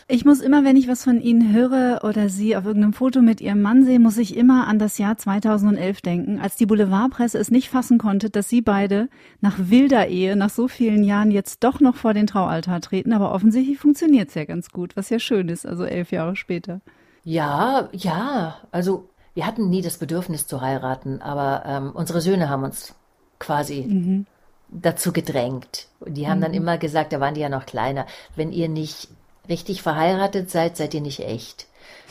Ich 0.08 0.23
muss 0.23 0.39
immer, 0.39 0.63
wenn 0.63 0.77
ich 0.77 0.88
was 0.88 1.03
von 1.03 1.19
Ihnen 1.19 1.51
höre 1.51 2.01
oder 2.03 2.29
Sie 2.29 2.55
auf 2.55 2.65
irgendeinem 2.65 2.93
Foto 2.93 3.23
mit 3.23 3.41
Ihrem 3.41 3.63
Mann 3.63 3.86
sehe, 3.86 3.99
muss 3.99 4.19
ich 4.19 4.38
immer 4.38 4.67
an 4.67 4.77
das 4.77 4.99
Jahr 4.99 5.17
2011 5.17 6.01
denken, 6.01 6.39
als 6.39 6.58
die 6.58 6.67
Boulevardpresse 6.67 7.39
es 7.39 7.49
nicht 7.49 7.69
fassen 7.69 7.97
konnte, 7.97 8.29
dass 8.29 8.47
Sie 8.47 8.62
beide 8.62 9.10
nach 9.41 9.55
wilder 9.58 10.08
Ehe, 10.08 10.36
nach 10.36 10.51
so 10.51 10.67
vielen 10.67 11.03
Jahren 11.03 11.31
jetzt 11.31 11.63
doch 11.63 11.79
noch 11.79 11.95
vor 11.95 12.13
den 12.13 12.27
Traualtar 12.27 12.81
treten. 12.81 13.13
Aber 13.13 13.31
offensichtlich 13.31 13.79
funktioniert 13.79 14.29
es 14.29 14.36
ja 14.36 14.45
ganz 14.45 14.69
gut, 14.69 14.95
was 14.95 15.10
ja 15.10 15.17
schön 15.17 15.49
ist, 15.49 15.65
also 15.65 15.86
elf 15.86 16.12
Jahre 16.12 16.36
später. 16.36 16.81
Ja, 17.25 17.89
ja. 17.91 18.57
Also 18.71 19.09
wir 19.33 19.45
hatten 19.45 19.69
nie 19.69 19.81
das 19.81 19.97
Bedürfnis 19.97 20.47
zu 20.47 20.61
heiraten, 20.61 21.21
aber 21.21 21.63
ähm, 21.65 21.91
unsere 21.93 22.21
Söhne 22.21 22.49
haben 22.49 22.63
uns 22.63 22.93
quasi 23.39 23.81
mhm. 23.81 24.25
dazu 24.69 25.11
gedrängt. 25.11 25.88
Die 26.05 26.27
haben 26.27 26.38
mhm. 26.38 26.43
dann 26.43 26.53
immer 26.53 26.77
gesagt, 26.77 27.11
da 27.11 27.19
waren 27.19 27.33
die 27.33 27.41
ja 27.41 27.49
noch 27.49 27.65
kleiner, 27.65 28.05
wenn 28.35 28.53
ihr 28.53 28.69
nicht 28.69 29.09
richtig 29.49 29.81
verheiratet 29.81 30.49
seid, 30.49 30.77
seid 30.77 30.93
ihr 30.93 31.01
nicht 31.01 31.19
echt. 31.19 31.67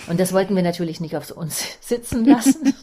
Und 0.08 0.18
das 0.18 0.32
wollten 0.32 0.56
wir 0.56 0.62
natürlich 0.64 1.00
nicht 1.00 1.16
auf 1.16 1.30
uns 1.30 1.64
sitzen 1.80 2.24
lassen. 2.24 2.74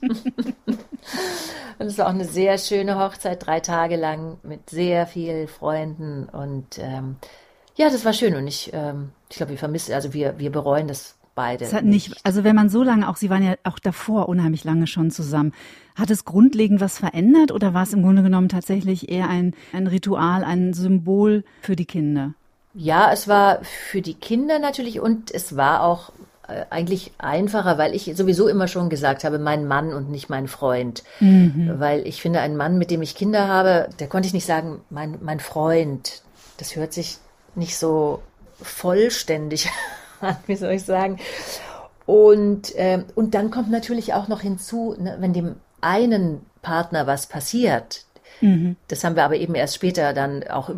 und 1.79 1.85
es 1.85 1.97
war 1.97 2.07
auch 2.07 2.13
eine 2.13 2.25
sehr 2.25 2.57
schöne 2.57 2.97
Hochzeit, 2.97 3.45
drei 3.45 3.59
Tage 3.59 3.97
lang 3.97 4.37
mit 4.43 4.69
sehr 4.69 5.05
vielen 5.05 5.49
Freunden. 5.49 6.29
Und 6.29 6.79
ähm, 6.79 7.17
ja, 7.75 7.89
das 7.89 8.05
war 8.05 8.13
schön. 8.13 8.35
Und 8.35 8.47
ich, 8.47 8.71
ähm, 8.73 9.11
ich 9.29 9.35
glaube, 9.35 9.51
wir 9.51 9.59
vermissen, 9.59 9.93
also 9.93 10.13
wir, 10.13 10.39
wir 10.39 10.51
bereuen 10.51 10.87
das 10.87 11.15
beide. 11.35 11.65
Es 11.65 11.73
hat 11.73 11.83
nicht. 11.83 12.09
nicht. 12.09 12.25
Also 12.25 12.43
wenn 12.43 12.55
man 12.55 12.69
so 12.69 12.83
lange, 12.83 13.07
auch 13.09 13.15
Sie 13.15 13.29
waren 13.29 13.43
ja 13.43 13.55
auch 13.63 13.79
davor 13.79 14.29
unheimlich 14.29 14.63
lange 14.63 14.87
schon 14.87 15.11
zusammen, 15.11 15.53
hat 15.95 16.09
es 16.09 16.25
grundlegend 16.25 16.81
was 16.81 16.97
verändert 16.97 17.51
oder 17.51 17.73
war 17.73 17.83
es 17.83 17.93
im 17.93 18.01
Grunde 18.01 18.23
genommen 18.23 18.49
tatsächlich 18.49 19.09
eher 19.09 19.29
ein, 19.29 19.53
ein 19.73 19.87
Ritual, 19.87 20.43
ein 20.43 20.73
Symbol 20.73 21.43
für 21.61 21.75
die 21.75 21.85
Kinder? 21.85 22.33
Ja, 22.73 23.11
es 23.11 23.27
war 23.27 23.59
für 23.63 24.01
die 24.01 24.13
Kinder 24.13 24.59
natürlich 24.59 24.99
und 24.99 25.31
es 25.31 25.57
war 25.57 25.83
auch 25.83 26.11
äh, 26.47 26.65
eigentlich 26.69 27.11
einfacher, 27.17 27.77
weil 27.77 27.93
ich 27.93 28.11
sowieso 28.15 28.47
immer 28.47 28.67
schon 28.67 28.89
gesagt 28.89 29.23
habe, 29.23 29.39
mein 29.39 29.67
Mann 29.67 29.93
und 29.93 30.09
nicht 30.09 30.29
mein 30.29 30.47
Freund. 30.47 31.03
Mhm. 31.19 31.75
Weil 31.77 32.07
ich 32.07 32.21
finde, 32.21 32.39
ein 32.39 32.55
Mann, 32.55 32.77
mit 32.77 32.91
dem 32.91 33.01
ich 33.01 33.15
Kinder 33.15 33.47
habe, 33.47 33.89
der 33.99 34.07
konnte 34.07 34.27
ich 34.27 34.33
nicht 34.33 34.45
sagen, 34.45 34.81
mein, 34.89 35.17
mein 35.21 35.39
Freund. 35.39 36.21
Das 36.57 36.75
hört 36.75 36.93
sich 36.93 37.17
nicht 37.55 37.77
so 37.77 38.21
vollständig 38.61 39.69
wie 40.47 40.55
soll 40.55 40.71
ich 40.71 40.83
sagen. 40.83 41.17
Und, 42.05 42.75
äh, 42.75 43.03
und 43.15 43.35
dann 43.35 43.51
kommt 43.51 43.69
natürlich 43.69 44.13
auch 44.13 44.27
noch 44.27 44.41
hinzu, 44.41 44.95
ne, 44.97 45.17
wenn 45.19 45.33
dem 45.33 45.55
einen 45.81 46.45
Partner 46.61 47.07
was 47.07 47.27
passiert, 47.27 48.05
mhm. 48.41 48.75
das 48.87 49.03
haben 49.03 49.15
wir 49.15 49.23
aber 49.23 49.35
eben 49.35 49.55
erst 49.55 49.75
später 49.75 50.13
dann 50.13 50.43
auch 50.47 50.71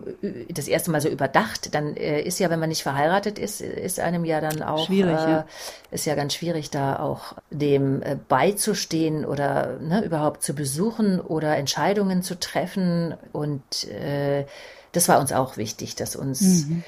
das 0.49 0.67
erste 0.67 0.91
Mal 0.91 1.01
so 1.01 1.09
überdacht, 1.09 1.73
dann 1.73 1.95
äh, 1.95 2.21
ist 2.21 2.39
ja, 2.39 2.49
wenn 2.49 2.59
man 2.59 2.69
nicht 2.69 2.83
verheiratet 2.83 3.39
ist, 3.39 3.61
ist 3.61 3.99
einem 3.99 4.25
ja 4.25 4.41
dann 4.41 4.61
auch, 4.61 4.85
schwierig, 4.85 5.19
äh, 5.19 5.31
ja. 5.31 5.45
ist 5.91 6.05
ja 6.05 6.15
ganz 6.15 6.35
schwierig, 6.35 6.69
da 6.69 6.99
auch 6.99 7.33
dem 7.49 8.01
äh, 8.01 8.17
beizustehen 8.27 9.25
oder 9.25 9.79
ne, 9.79 10.03
überhaupt 10.03 10.43
zu 10.43 10.53
besuchen 10.53 11.19
oder 11.19 11.57
Entscheidungen 11.57 12.21
zu 12.21 12.39
treffen. 12.39 13.15
Und 13.31 13.87
äh, 13.89 14.45
das 14.91 15.09
war 15.09 15.19
uns 15.19 15.33
auch 15.33 15.57
wichtig, 15.57 15.95
dass 15.95 16.15
uns 16.15 16.67
mhm 16.67 16.83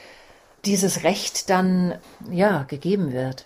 dieses 0.65 1.03
Recht 1.03 1.49
dann 1.49 1.95
ja 2.31 2.63
gegeben 2.63 3.13
wird. 3.13 3.45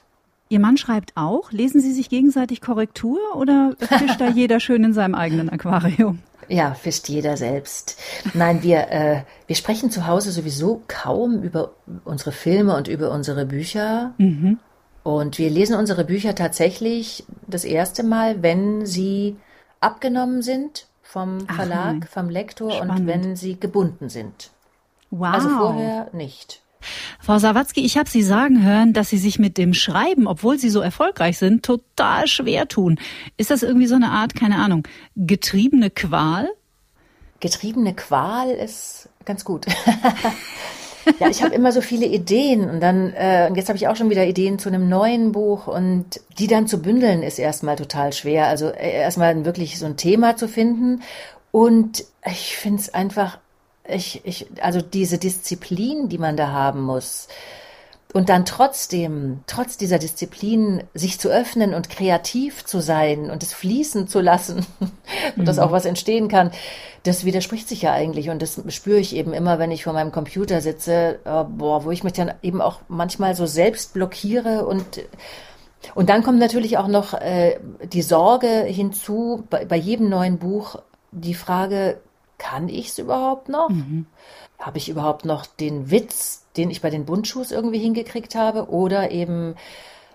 Ihr 0.50 0.60
Mann 0.60 0.78
schreibt 0.78 1.12
auch, 1.16 1.52
lesen 1.52 1.80
Sie 1.80 1.94
sich 1.94 2.10
gegenseitig 2.10 2.60
Korrektur 2.62 3.20
oder 3.36 3.76
fischt 3.78 4.20
da 4.20 4.28
jeder 4.34 4.60
schön 4.60 4.84
in 4.84 4.94
seinem 4.94 5.14
eigenen 5.14 5.50
Aquarium? 5.50 6.20
Ja, 6.48 6.74
fischt 6.74 7.08
jeder 7.08 7.38
selbst. 7.38 8.00
Nein, 8.34 8.64
wir, 8.64 8.90
äh, 8.90 9.22
wir 9.46 9.56
sprechen 9.56 9.92
zu 9.92 10.08
Hause 10.08 10.32
sowieso 10.32 10.82
kaum 10.88 11.44
über 11.44 11.74
unsere 12.06 12.32
Filme 12.32 12.76
und 12.76 12.88
über 12.88 13.12
unsere 13.12 13.46
Bücher. 13.46 14.16
Mhm. 14.18 14.58
Und 15.04 15.38
wir 15.38 15.52
lesen 15.52 15.76
unsere 15.76 16.04
Bücher 16.04 16.34
tatsächlich 16.34 17.24
das 17.46 17.64
erste 17.64 18.04
Mal, 18.04 18.42
wenn 18.42 18.88
sie 18.88 19.38
abgenommen 19.80 20.42
sind 20.42 20.88
vom 21.04 21.42
Verlag, 21.48 21.98
Ach, 22.04 22.08
vom 22.08 22.30
Lektor 22.30 22.72
Spannend. 22.72 23.00
und 23.02 23.08
wenn 23.08 23.36
sie 23.36 23.60
gebunden 23.60 24.10
sind. 24.10 24.50
Wow. 25.12 25.34
Also 25.34 25.50
vorher 25.50 26.10
nicht. 26.14 26.62
Frau 27.20 27.38
Sawatzki, 27.40 27.82
ich 27.82 27.98
habe 27.98 28.10
Sie 28.10 28.24
sagen 28.24 28.64
hören, 28.64 28.94
dass 28.94 29.10
Sie 29.10 29.18
sich 29.18 29.40
mit 29.40 29.58
dem 29.58 29.74
Schreiben, 29.74 30.28
obwohl 30.28 30.58
Sie 30.58 30.70
so 30.70 30.80
erfolgreich 30.80 31.38
sind, 31.38 31.64
total 31.64 32.28
schwer 32.28 32.68
tun. 32.68 33.00
Ist 33.38 33.52
das 33.52 33.64
irgendwie 33.64 33.88
so 33.88 33.96
eine 33.96 34.10
Art, 34.10 34.36
keine 34.36 34.58
Ahnung, 34.58 34.88
getriebene 35.16 35.90
Qual? 35.90 36.50
Getriebene 37.40 37.94
Qual 37.96 38.50
ist 38.50 39.10
ganz 39.26 39.46
gut. 39.46 39.66
Ja, 41.20 41.30
ich 41.30 41.42
habe 41.42 41.56
immer 41.56 41.72
so 41.72 41.82
viele 41.82 42.06
Ideen 42.06 42.70
und 42.70 42.82
dann, 42.82 43.14
äh, 43.14 43.48
und 43.50 43.56
jetzt 43.56 43.70
habe 43.70 43.78
ich 43.78 43.88
auch 43.88 43.96
schon 43.96 44.10
wieder 44.10 44.26
Ideen 44.26 44.60
zu 44.60 44.70
einem 44.70 44.90
neuen 44.90 45.32
Buch 45.32 45.68
und 45.68 46.22
die 46.38 46.48
dann 46.48 46.68
zu 46.68 46.82
bündeln 46.82 47.24
ist 47.24 47.40
erstmal 47.40 47.78
total 47.78 48.14
schwer. 48.14 48.48
Also 48.48 48.68
äh, 48.68 48.92
erstmal 48.92 49.46
wirklich 49.46 49.80
so 49.80 49.86
ein 49.86 49.98
Thema 49.98 50.36
zu 50.36 50.48
finden 50.48 51.02
und 51.52 52.04
ich 52.26 52.58
finde 52.58 52.82
es 52.82 52.94
einfach, 52.94 53.40
ich, 53.92 54.22
ich, 54.26 54.48
also 54.62 54.82
diese 54.82 55.18
Disziplin, 55.18 56.10
die 56.10 56.18
man 56.18 56.38
da 56.38 56.52
haben 56.52 56.82
muss, 56.82 57.28
und 58.12 58.30
dann 58.30 58.44
trotzdem, 58.44 59.42
trotz 59.46 59.78
dieser 59.78 60.00
Disziplin, 60.00 60.84
sich 60.96 61.20
zu 61.20 61.30
öffnen 61.30 61.76
und 61.76 61.92
kreativ 61.92 62.66
zu 62.66 62.80
sein 62.80 63.30
und 63.30 63.44
es 63.44 63.54
fließen 63.54 64.08
zu 64.08 64.20
lassen 64.20 64.66
und 65.38 65.48
dass 65.48 65.60
auch 65.60 65.72
was 65.72 65.86
entstehen 65.86 66.28
kann, 66.28 66.50
das 67.04 67.24
widerspricht 67.24 67.70
sich 67.70 67.84
ja 67.84 67.94
eigentlich. 67.94 68.32
Und 68.32 68.42
das 68.42 68.62
spüre 68.70 68.98
ich 68.98 69.16
eben 69.16 69.32
immer, 69.32 69.60
wenn 69.60 69.70
ich 69.70 69.84
vor 69.84 69.94
meinem 69.94 70.12
Computer 70.12 70.60
sitze, 70.60 71.20
oh, 71.24 71.44
boah, 71.44 71.86
wo 71.86 71.92
ich 71.92 72.04
mich 72.04 72.14
dann 72.14 72.34
eben 72.42 72.62
auch 72.62 72.80
manchmal 72.88 73.36
so 73.36 73.46
selbst 73.46 73.94
blockiere 73.94 74.66
und 74.66 75.02
und 75.96 76.10
dann 76.10 76.24
kommt 76.24 76.40
natürlich 76.40 76.78
auch 76.78 76.90
noch 76.90 77.14
äh, 77.14 77.58
die 77.94 78.02
Sorge 78.02 78.64
hinzu, 78.64 79.46
bei, 79.50 79.64
bei 79.64 79.78
jedem 79.78 80.10
neuen 80.10 80.38
Buch 80.38 80.82
die 81.12 81.34
Frage, 81.34 82.02
kann 82.40 82.68
ich 82.68 82.88
es 82.88 82.98
überhaupt 82.98 83.50
noch? 83.50 83.70
Mhm. 83.70 84.08
Habe 84.58 84.80
ich 84.80 84.90
überhaupt 84.90 85.26
noch 85.26 85.46
den 85.46 85.92
Witz, 85.92 86.46
den 86.58 86.72
ich 86.72 86.82
bei 86.82 86.90
den 86.90 87.06
Bundschuhs 87.06 87.52
irgendwie 87.52 87.78
hingekriegt 87.78 88.34
habe? 88.34 88.70
Oder 88.70 89.12
eben, 89.12 89.56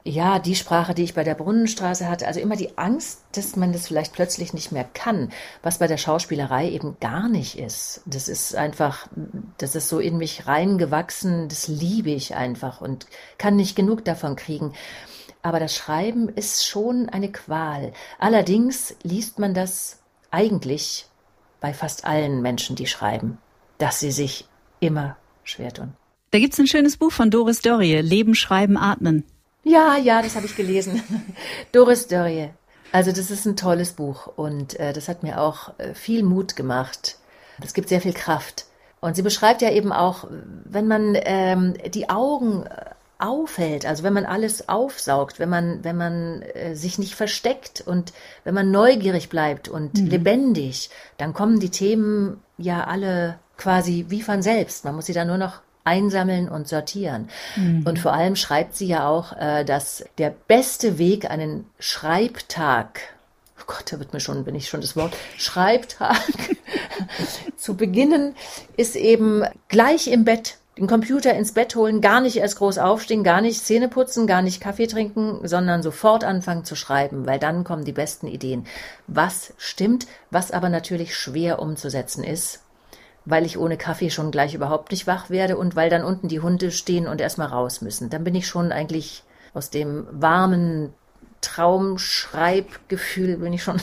ja, 0.02 0.38
die 0.38 0.56
Sprache, 0.56 0.94
die 0.94 1.04
ich 1.04 1.14
bei 1.14 1.24
der 1.24 1.34
Brunnenstraße 1.34 2.08
hatte. 2.08 2.26
Also 2.26 2.40
immer 2.40 2.56
die 2.56 2.76
Angst, 2.76 3.22
dass 3.32 3.56
man 3.56 3.72
das 3.72 3.86
vielleicht 3.86 4.12
plötzlich 4.12 4.52
nicht 4.52 4.72
mehr 4.72 4.84
kann, 4.84 5.30
was 5.62 5.78
bei 5.78 5.86
der 5.86 5.96
Schauspielerei 5.96 6.68
eben 6.68 6.96
gar 7.00 7.28
nicht 7.28 7.58
ist. 7.58 8.02
Das 8.04 8.28
ist 8.28 8.54
einfach, 8.54 9.06
das 9.58 9.74
ist 9.74 9.88
so 9.88 10.00
in 10.00 10.18
mich 10.18 10.46
reingewachsen, 10.46 11.48
das 11.48 11.68
liebe 11.68 12.10
ich 12.10 12.34
einfach 12.34 12.80
und 12.80 13.06
kann 13.38 13.56
nicht 13.56 13.76
genug 13.76 14.04
davon 14.04 14.36
kriegen. 14.36 14.74
Aber 15.42 15.60
das 15.60 15.74
Schreiben 15.74 16.28
ist 16.28 16.66
schon 16.66 17.08
eine 17.08 17.30
Qual. 17.30 17.92
Allerdings 18.18 18.96
liest 19.02 19.38
man 19.38 19.54
das 19.54 20.00
eigentlich 20.30 21.06
bei 21.64 21.72
fast 21.72 22.04
allen 22.04 22.42
Menschen, 22.42 22.76
die 22.76 22.86
schreiben 22.86 23.38
dass 23.78 24.00
sie 24.00 24.10
sich 24.10 24.46
immer 24.80 25.16
schwer 25.42 25.72
tun. 25.72 25.94
Da 26.30 26.38
gibt 26.38 26.52
es 26.52 26.58
ein 26.58 26.66
schönes 26.66 26.96
Buch 26.96 27.12
von 27.12 27.30
Doris 27.30 27.60
Dörrie, 27.60 27.96
Leben, 28.00 28.34
Schreiben, 28.34 28.76
Atmen. 28.76 29.24
Ja, 29.62 29.96
ja, 29.96 30.22
das 30.22 30.36
habe 30.36 30.46
ich 30.46 30.56
gelesen. 30.56 31.02
Doris 31.72 32.06
Dörrie. 32.06 32.50
Also 32.92 33.12
das 33.12 33.30
ist 33.30 33.46
ein 33.46 33.56
tolles 33.56 33.92
Buch 33.92 34.26
und 34.26 34.78
äh, 34.78 34.92
das 34.92 35.08
hat 35.08 35.22
mir 35.22 35.40
auch 35.40 35.78
äh, 35.78 35.94
viel 35.94 36.22
Mut 36.22 36.54
gemacht. 36.54 37.18
Es 37.62 37.74
gibt 37.74 37.88
sehr 37.88 38.00
viel 38.00 38.12
Kraft. 38.12 38.66
Und 39.00 39.16
sie 39.16 39.22
beschreibt 39.22 39.62
ja 39.62 39.70
eben 39.70 39.92
auch, 39.92 40.26
wenn 40.64 40.88
man 40.88 41.16
ähm, 41.24 41.74
die 41.92 42.08
Augen 42.08 42.64
äh, 42.64 42.93
aufhält, 43.24 43.86
also 43.86 44.02
wenn 44.02 44.12
man 44.12 44.26
alles 44.26 44.68
aufsaugt, 44.68 45.38
wenn 45.38 45.48
man, 45.48 45.82
wenn 45.82 45.96
man 45.96 46.42
äh, 46.42 46.74
sich 46.74 46.98
nicht 46.98 47.14
versteckt 47.14 47.80
und 47.80 48.12
wenn 48.44 48.54
man 48.54 48.70
neugierig 48.70 49.28
bleibt 49.28 49.68
und 49.68 49.94
mhm. 49.94 50.06
lebendig, 50.06 50.90
dann 51.16 51.32
kommen 51.32 51.58
die 51.58 51.70
Themen 51.70 52.42
ja 52.58 52.84
alle 52.84 53.38
quasi 53.56 54.06
wie 54.08 54.22
von 54.22 54.42
selbst. 54.42 54.84
Man 54.84 54.94
muss 54.94 55.06
sie 55.06 55.12
dann 55.12 55.28
nur 55.28 55.38
noch 55.38 55.60
einsammeln 55.84 56.48
und 56.48 56.68
sortieren. 56.68 57.28
Mhm. 57.56 57.86
Und 57.86 57.98
vor 57.98 58.12
allem 58.12 58.36
schreibt 58.36 58.74
sie 58.74 58.86
ja 58.86 59.08
auch, 59.08 59.32
äh, 59.36 59.64
dass 59.64 60.04
der 60.18 60.30
beste 60.30 60.98
Weg, 60.98 61.30
einen 61.30 61.66
Schreibtag, 61.78 63.00
oh 63.60 63.64
Gott, 63.66 63.92
da 63.92 63.98
wird 63.98 64.12
mir 64.12 64.20
schon, 64.20 64.44
bin 64.44 64.54
ich 64.54 64.68
schon 64.68 64.80
das 64.80 64.96
Wort, 64.96 65.14
Schreibtag 65.36 66.16
zu 67.56 67.76
beginnen, 67.76 68.34
ist 68.76 68.96
eben 68.96 69.44
gleich 69.68 70.08
im 70.08 70.24
Bett 70.24 70.58
den 70.78 70.86
Computer 70.86 71.32
ins 71.34 71.52
Bett 71.52 71.76
holen, 71.76 72.00
gar 72.00 72.20
nicht 72.20 72.36
erst 72.36 72.56
groß 72.56 72.78
aufstehen, 72.78 73.22
gar 73.22 73.40
nicht 73.40 73.64
Zähne 73.64 73.88
putzen, 73.88 74.26
gar 74.26 74.42
nicht 74.42 74.60
Kaffee 74.60 74.86
trinken, 74.86 75.46
sondern 75.46 75.82
sofort 75.82 76.24
anfangen 76.24 76.64
zu 76.64 76.74
schreiben, 76.74 77.26
weil 77.26 77.38
dann 77.38 77.62
kommen 77.62 77.84
die 77.84 77.92
besten 77.92 78.26
Ideen. 78.26 78.66
Was 79.06 79.52
stimmt, 79.56 80.06
was 80.30 80.50
aber 80.50 80.68
natürlich 80.68 81.16
schwer 81.16 81.60
umzusetzen 81.60 82.24
ist, 82.24 82.62
weil 83.24 83.46
ich 83.46 83.56
ohne 83.56 83.76
Kaffee 83.76 84.10
schon 84.10 84.32
gleich 84.32 84.54
überhaupt 84.54 84.90
nicht 84.90 85.06
wach 85.06 85.30
werde 85.30 85.56
und 85.56 85.76
weil 85.76 85.90
dann 85.90 86.04
unten 86.04 86.28
die 86.28 86.40
Hunde 86.40 86.72
stehen 86.72 87.06
und 87.06 87.20
erstmal 87.20 87.48
raus 87.48 87.80
müssen. 87.80 88.10
Dann 88.10 88.24
bin 88.24 88.34
ich 88.34 88.48
schon 88.48 88.72
eigentlich 88.72 89.22
aus 89.54 89.70
dem 89.70 90.08
warmen 90.10 90.92
Traumschreibgefühl 91.44 93.36
bin 93.36 93.52
ich 93.52 93.62
schon 93.62 93.80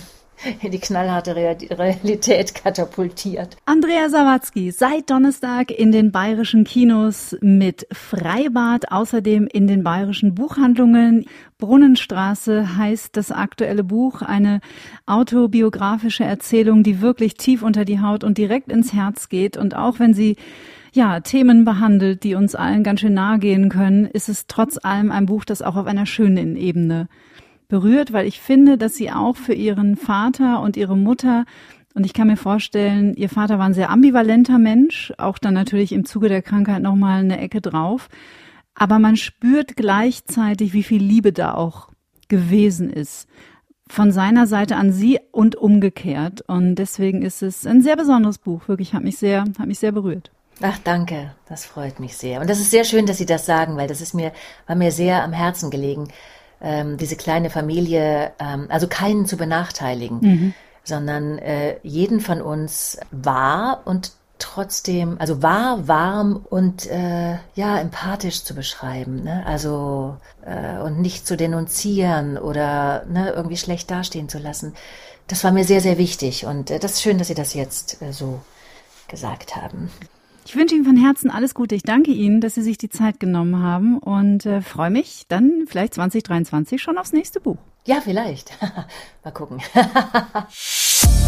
in 0.62 0.71
die 0.71 0.80
knallharte 0.80 1.36
Realität 1.36 2.56
katapultiert. 2.56 3.58
Andrea 3.65 4.10
Sawatzki, 4.10 4.71
seit 4.71 5.10
Donnerstag 5.10 5.71
in 5.71 5.91
den 5.91 6.12
bayerischen 6.12 6.63
Kinos 6.63 7.36
mit 7.41 7.88
Freibad, 7.91 8.91
außerdem 8.91 9.47
in 9.51 9.67
den 9.67 9.84
bayerischen 9.84 10.36
Buchhandlungen. 10.36 11.25
Brunnenstraße 11.58 12.77
heißt 12.77 13.15
das 13.15 13.32
aktuelle 13.32 13.84
Buch, 13.84 14.21
eine 14.21 14.62
autobiografische 15.06 16.23
Erzählung, 16.23 16.84
die 16.84 17.01
wirklich 17.01 17.36
tief 17.36 17.62
unter 17.62 17.86
die 17.86 18.01
Haut 18.01 18.23
und 18.23 18.38
direkt 18.38 18.71
ins 18.71 18.93
Herz 18.93 19.30
geht. 19.30 19.58
Und 19.58 19.75
auch 19.75 19.99
wenn 19.99 20.13
sie 20.13 20.38
ja, 20.93 21.21
Themen 21.21 21.63
behandelt, 21.63 22.23
die 22.23 22.36
uns 22.36 22.54
allen 22.56 22.84
ganz 22.84 22.99
schön 22.99 23.13
nahe 23.13 23.39
gehen 23.39 23.69
können, 23.69 24.06
ist 24.06 24.27
es 24.27 24.47
trotz 24.47 24.77
allem 24.84 25.12
ein 25.12 25.25
Buch, 25.25 25.45
das 25.45 25.62
auch 25.62 25.77
auf 25.77 25.86
einer 25.86 26.06
schönen 26.06 26.58
Ebene 26.58 27.08
berührt, 27.71 28.13
weil 28.13 28.27
ich 28.27 28.39
finde, 28.39 28.77
dass 28.77 28.95
sie 28.95 29.12
auch 29.12 29.38
für 29.38 29.53
ihren 29.53 29.95
Vater 29.95 30.62
und 30.62 30.77
ihre 30.77 30.97
Mutter 30.97 31.45
und 31.93 32.05
ich 32.05 32.13
kann 32.13 32.27
mir 32.27 32.38
vorstellen, 32.38 33.15
ihr 33.15 33.29
Vater 33.29 33.60
war 33.60 33.65
ein 33.65 33.73
sehr 33.73 33.89
ambivalenter 33.89 34.60
Mensch, 34.60 35.12
auch 35.17 35.38
dann 35.38 35.53
natürlich 35.53 35.91
im 35.91 36.05
Zuge 36.05 36.29
der 36.29 36.41
Krankheit 36.41 36.81
nochmal 36.81 37.19
eine 37.19 37.39
Ecke 37.39 37.60
drauf. 37.60 38.07
Aber 38.75 38.99
man 38.99 39.17
spürt 39.17 39.75
gleichzeitig, 39.75 40.73
wie 40.73 40.84
viel 40.84 41.03
Liebe 41.03 41.34
da 41.34 41.53
auch 41.53 41.89
gewesen 42.29 42.89
ist. 42.89 43.27
Von 43.89 44.13
seiner 44.13 44.47
Seite 44.47 44.77
an 44.77 44.93
sie 44.93 45.19
und 45.31 45.57
umgekehrt. 45.57 46.41
Und 46.47 46.75
deswegen 46.75 47.23
ist 47.23 47.43
es 47.43 47.67
ein 47.67 47.81
sehr 47.81 47.97
besonderes 47.97 48.38
Buch. 48.38 48.69
Wirklich 48.69 48.93
hat 48.93 49.03
mich 49.03 49.17
sehr, 49.17 49.43
hat 49.60 49.67
mich 49.67 49.79
sehr 49.79 49.91
berührt. 49.91 50.31
Ach, 50.62 50.77
danke. 50.86 51.36
Das 51.49 51.65
freut 51.65 51.99
mich 51.99 52.15
sehr. 52.15 52.39
Und 52.39 52.49
das 52.49 52.62
ist 52.62 52.71
sehr 52.71 52.86
schön, 52.86 53.05
dass 53.05 53.17
Sie 53.17 53.25
das 53.25 53.45
sagen, 53.45 53.75
weil 53.75 53.89
das 53.89 53.99
ist 53.99 54.13
mir, 54.13 54.31
war 54.65 54.77
mir 54.77 54.93
sehr 54.93 55.23
am 55.23 55.34
Herzen 55.34 55.71
gelegen 55.71 56.07
ähm, 56.62 56.97
diese 56.97 57.15
kleine 57.15 57.50
Familie, 57.50 58.32
ähm, 58.39 58.67
also 58.69 58.88
keinen 58.88 59.26
zu 59.26 59.38
benachteiligen, 59.38 60.19
mhm. 60.21 60.54
sondern 60.84 61.38
äh, 61.39 61.78
jeden 61.84 62.19
von 62.19 62.41
uns 62.41 62.97
wahr 63.12 63.82
und 63.86 64.13
trotzdem, 64.41 65.17
also 65.19 65.41
wahr, 65.41 65.88
warm 65.88 66.45
und 66.50 66.88
äh, 66.88 67.38
ja, 67.56 67.80
empathisch 67.80 68.43
zu 68.43 68.56
beschreiben. 68.56 69.24
Ne? 69.24 69.45
Also 69.45 70.17
äh, 70.45 70.82
und 70.82 71.00
nicht 71.00 71.28
zu 71.28 71.38
denunzieren 71.38 72.38
oder 72.38 73.06
ne, 73.06 73.32
irgendwie 73.32 73.58
schlecht 73.58 73.89
dastehen 73.91 74.30
zu 74.30 74.39
lassen. 74.39 74.74
Das 75.28 75.43
war 75.43 75.52
mir 75.52 75.63
sehr, 75.63 75.82
sehr 75.82 75.97
wichtig 75.97 76.45
und 76.45 76.71
äh, 76.71 76.80
das 76.80 76.93
ist 76.93 77.02
schön, 77.02 77.17
dass 77.17 77.28
Sie 77.28 77.36
das 77.36 77.54
jetzt 77.54 78.02
äh, 78.02 78.12
so 78.12 78.41
gesagt 79.08 79.56
haben. 79.56 79.91
Ich 80.45 80.56
wünsche 80.56 80.75
Ihnen 80.75 80.86
von 80.86 80.97
Herzen 80.97 81.30
alles 81.30 81.54
Gute. 81.54 81.75
Ich 81.75 81.84
danke 81.84 82.12
Ihnen, 82.12 82.41
dass 82.41 82.56
Sie 82.56 82.62
sich 82.62 82.77
die 82.77 82.89
Zeit 82.89 83.19
genommen 83.19 83.62
haben 83.62 83.97
und 83.99 84.45
äh, 84.45 84.62
freue 84.62 84.89
mich 84.89 85.25
dann 85.27 85.65
vielleicht 85.67 85.93
2023 85.93 86.82
schon 86.82 86.97
aufs 86.97 87.13
nächste 87.13 87.39
Buch. 87.39 87.58
Ja, 87.86 88.01
vielleicht. 88.01 88.51
Mal 89.23 89.32
gucken. 89.32 89.62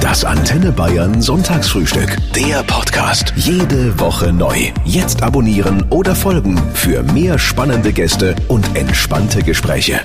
Das 0.00 0.24
Antenne 0.24 0.72
Bayern 0.72 1.20
Sonntagsfrühstück. 1.20 2.16
Der 2.34 2.62
Podcast. 2.62 3.34
Jede 3.36 4.00
Woche 4.00 4.32
neu. 4.32 4.72
Jetzt 4.86 5.22
abonnieren 5.22 5.84
oder 5.90 6.14
folgen 6.14 6.56
für 6.72 7.02
mehr 7.02 7.38
spannende 7.38 7.92
Gäste 7.92 8.34
und 8.48 8.74
entspannte 8.74 9.42
Gespräche. 9.42 10.00